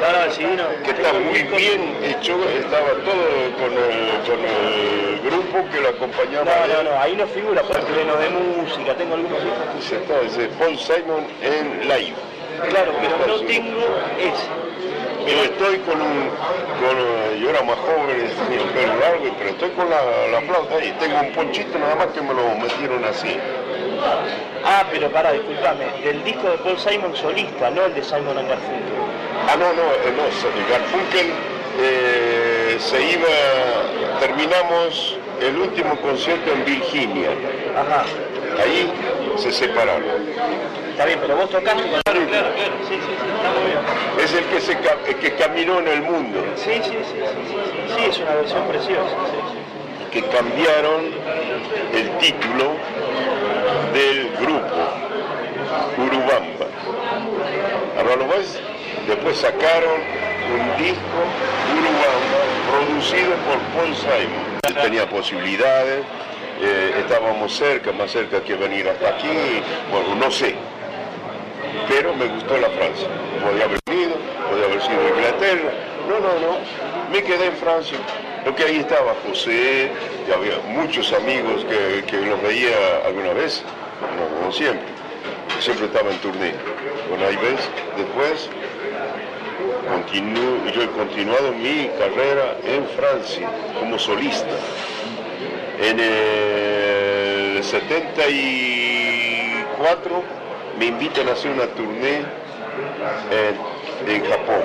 [0.00, 0.82] no, no, el CD no.
[0.84, 3.24] que está muy bien hecho, estaba todo
[3.58, 6.44] con el, con el grupo que lo acompañaba.
[6.44, 9.92] No, no, no, ahí no figura, por pleno de música, tengo algunos discos.
[9.92, 12.14] Está, dice Paul Simon en live.
[12.70, 13.86] Claro, pero no tengo
[14.18, 14.67] ese.
[15.24, 16.30] Pero estoy con un,
[16.80, 20.00] con, yo era más joven, tenía el pelo largo, pero estoy con la,
[20.32, 20.94] la flauta ahí.
[20.98, 23.36] Tengo un ponchito nada más que me lo metieron así.
[24.64, 28.98] Ah, pero pará, disculpame, del disco de Paul Simon solista, no el de Simon Garfunkel.
[29.48, 30.24] Ah, no, no, eh, no,
[30.70, 31.32] Garfunkel
[31.80, 33.28] eh, se iba,
[34.20, 37.30] terminamos el último concierto en Virginia.
[37.76, 38.04] Ajá.
[38.62, 38.92] Ahí
[39.38, 40.04] se separaron.
[40.90, 42.74] Está bien, pero vos tocaste con Claro, claro, claro.
[42.88, 44.24] Sí, sí, sí, está muy bien.
[44.24, 46.44] Es el que, se, el que caminó en el mundo.
[46.56, 49.16] Sí, sí, sí, sí, sí, es una versión preciosa.
[50.10, 51.12] que cambiaron
[51.92, 52.76] el título
[53.92, 54.76] del grupo,
[55.98, 56.66] Urubamba.
[57.98, 58.58] Ahora lo ves,
[59.06, 60.00] después sacaron
[60.50, 61.20] un disco,
[61.76, 62.40] Urubamba,
[62.72, 64.82] producido por Paul Simon.
[64.82, 66.04] Tenía posibilidades,
[66.60, 69.28] eh, estábamos cerca, más cerca que venir hasta aquí,
[69.90, 70.54] bueno, no sé.
[71.88, 73.08] Pero me gustó la Francia.
[73.42, 74.16] Podía haber venido,
[74.50, 75.70] podía haber sido Inglaterra.
[76.08, 76.58] No, no, no.
[77.12, 77.98] Me quedé en Francia.
[78.44, 79.90] Lo que ahí estaba José,
[80.34, 83.62] había muchos amigos que, que los veía alguna vez,
[84.16, 84.86] no, no siempre.
[85.60, 86.54] Siempre estaba en turné.
[87.08, 88.50] Bueno, ahí ves, después
[90.74, 93.48] yo he continuado mi carrera en Francia
[93.78, 94.46] como solista.
[95.80, 100.24] En el 74
[100.76, 102.24] me invitan a hacer una turné
[103.30, 103.56] en,
[104.24, 104.62] Japón.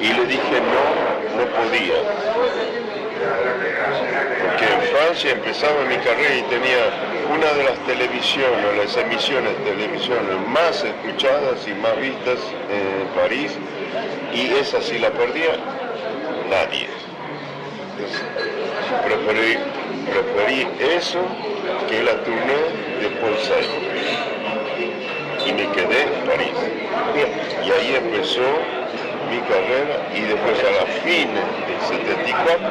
[0.00, 1.96] Y le dije no, no podía.
[4.40, 6.88] Porque en Francia empezaba mi carrera y tenía
[7.30, 12.38] una de las televisiones, las emisiones de televisiones más escuchadas y más vistas
[12.70, 13.58] en París.
[14.32, 15.58] Y esa si la perdía,
[16.48, 16.88] nadie.
[19.04, 19.58] Preferí,
[20.06, 21.20] preferí eso
[21.88, 22.60] que la turné
[23.00, 23.88] de Paul Simon.
[25.46, 26.56] Y me quedé en París.
[27.64, 28.42] Y ahí empezó
[29.30, 32.68] mi carrera y después a la fin del 74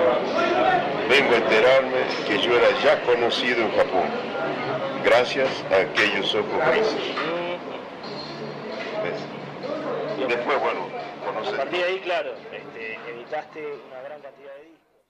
[1.08, 4.08] vengo a enterarme que yo era ya conocido en Japón,
[5.04, 6.96] gracias a aquellos ojos grises.
[9.04, 9.22] ¿Ves?
[10.18, 10.88] Y después, bueno,
[11.28, 14.57] A partir de ahí, claro, este, editaste una gran cantidad de.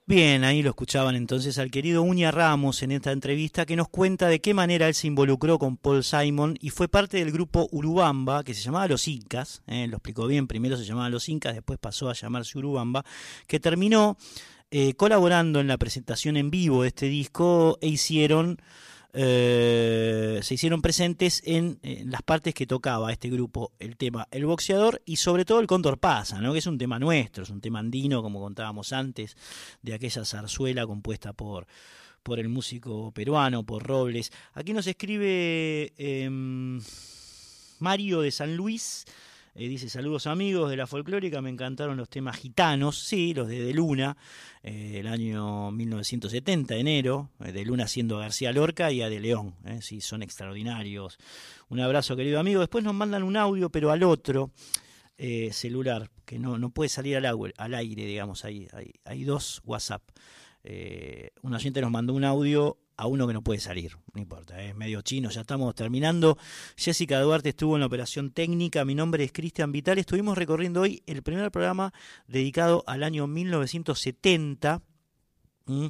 [0.10, 4.30] Bien, ahí lo escuchaban entonces al querido Uña Ramos en esta entrevista que nos cuenta
[4.30, 8.46] de qué manera él se involucró con Paul Simon y fue parte del grupo Urubamba,
[8.46, 11.78] que se llamaba Los Incas, eh, lo explicó bien, primero se llamaba Los Incas, después
[11.78, 13.04] pasó a llamarse Urubamba,
[13.48, 14.16] que terminó
[14.72, 18.62] eh, colaborando en la presentación en vivo de este disco e hicieron
[19.20, 25.02] eh, se hicieron presentes en, las partes que tocaba este grupo, el tema El Boxeador
[25.06, 26.54] y sobre todo el Cóndor Pasa, ¿no?
[26.54, 29.36] que es un tema nuestro, es un tema andino, como contábamos antes,
[29.82, 31.66] de aquella zarzuela compuesta por,
[32.22, 34.32] por el músico peruano, por Robles.
[34.54, 36.80] Aquí nos escribe em,
[37.80, 39.06] Mario de San Luis.
[39.58, 43.62] Eh, dice saludos amigos de la folclórica, me encantaron los temas gitanos, sí, los de
[43.62, 44.16] De Luna,
[44.64, 49.56] eh, el año 1970, enero, eh, De Luna siendo García Lorca y a De León,
[49.66, 51.18] eh, sí, son extraordinarios.
[51.70, 54.52] Un abrazo querido amigo, después nos mandan un audio, pero al otro
[55.52, 59.62] celular, que no, no puede salir al, agu- al aire, digamos, hay, hay, hay dos
[59.66, 60.04] WhatsApp.
[60.64, 64.62] Eh, un oyente nos mandó un audio a uno que no puede salir, no importa,
[64.62, 66.38] es medio chino, ya estamos terminando.
[66.76, 71.04] Jessica Duarte estuvo en la operación técnica, mi nombre es Cristian Vital, estuvimos recorriendo hoy
[71.06, 71.94] el primer programa
[72.28, 74.82] dedicado al año 1970.
[75.70, 75.88] ¿Mm?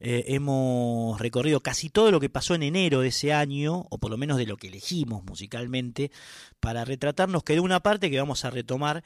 [0.00, 4.10] Eh, hemos recorrido casi todo lo que pasó en enero de ese año, o por
[4.10, 6.12] lo menos de lo que elegimos musicalmente,
[6.60, 9.02] para retratarnos quedó una parte que vamos a retomar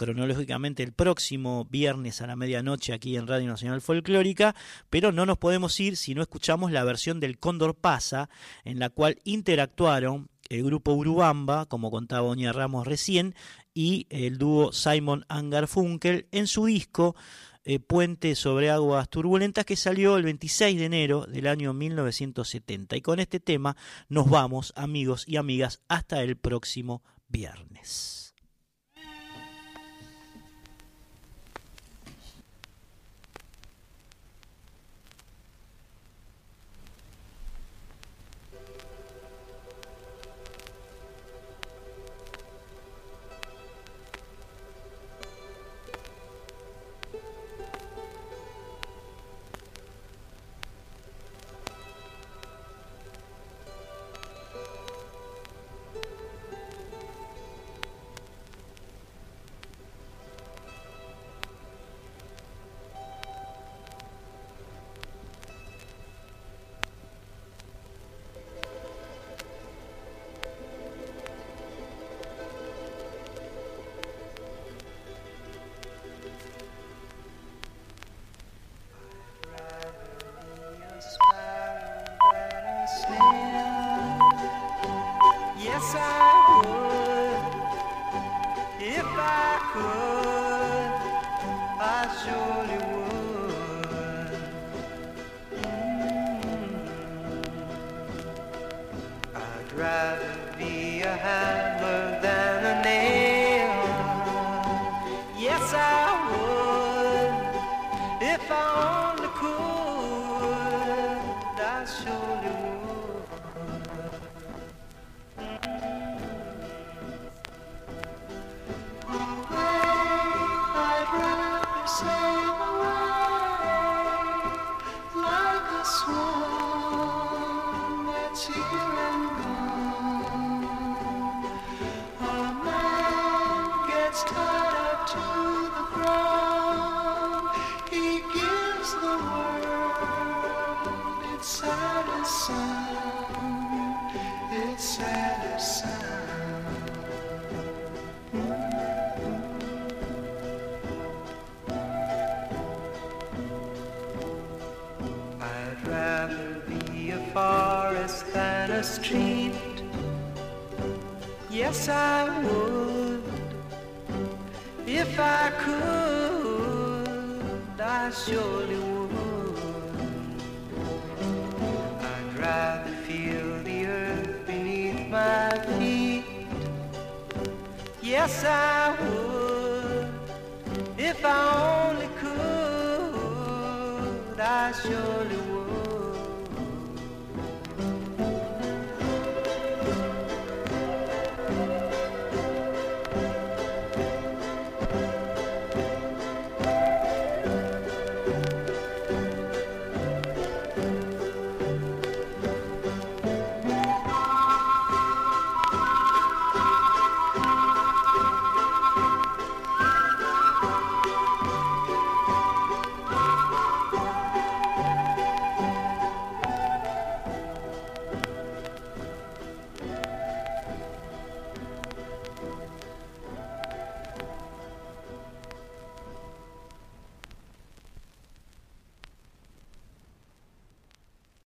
[0.00, 4.54] cronológicamente el próximo viernes a la medianoche aquí en Radio Nacional Folclórica,
[4.88, 8.30] pero no nos podemos ir si no escuchamos la versión del Cóndor Pasa,
[8.64, 13.34] en la cual interactuaron el grupo Urubamba, como contaba Doña Ramos recién,
[13.74, 17.14] y el dúo Simon Angarfunkel en su disco
[17.66, 22.96] eh, Puente sobre Aguas Turbulentas, que salió el 26 de enero del año 1970.
[22.96, 23.76] Y con este tema
[24.08, 28.29] nos vamos, amigos y amigas, hasta el próximo viernes.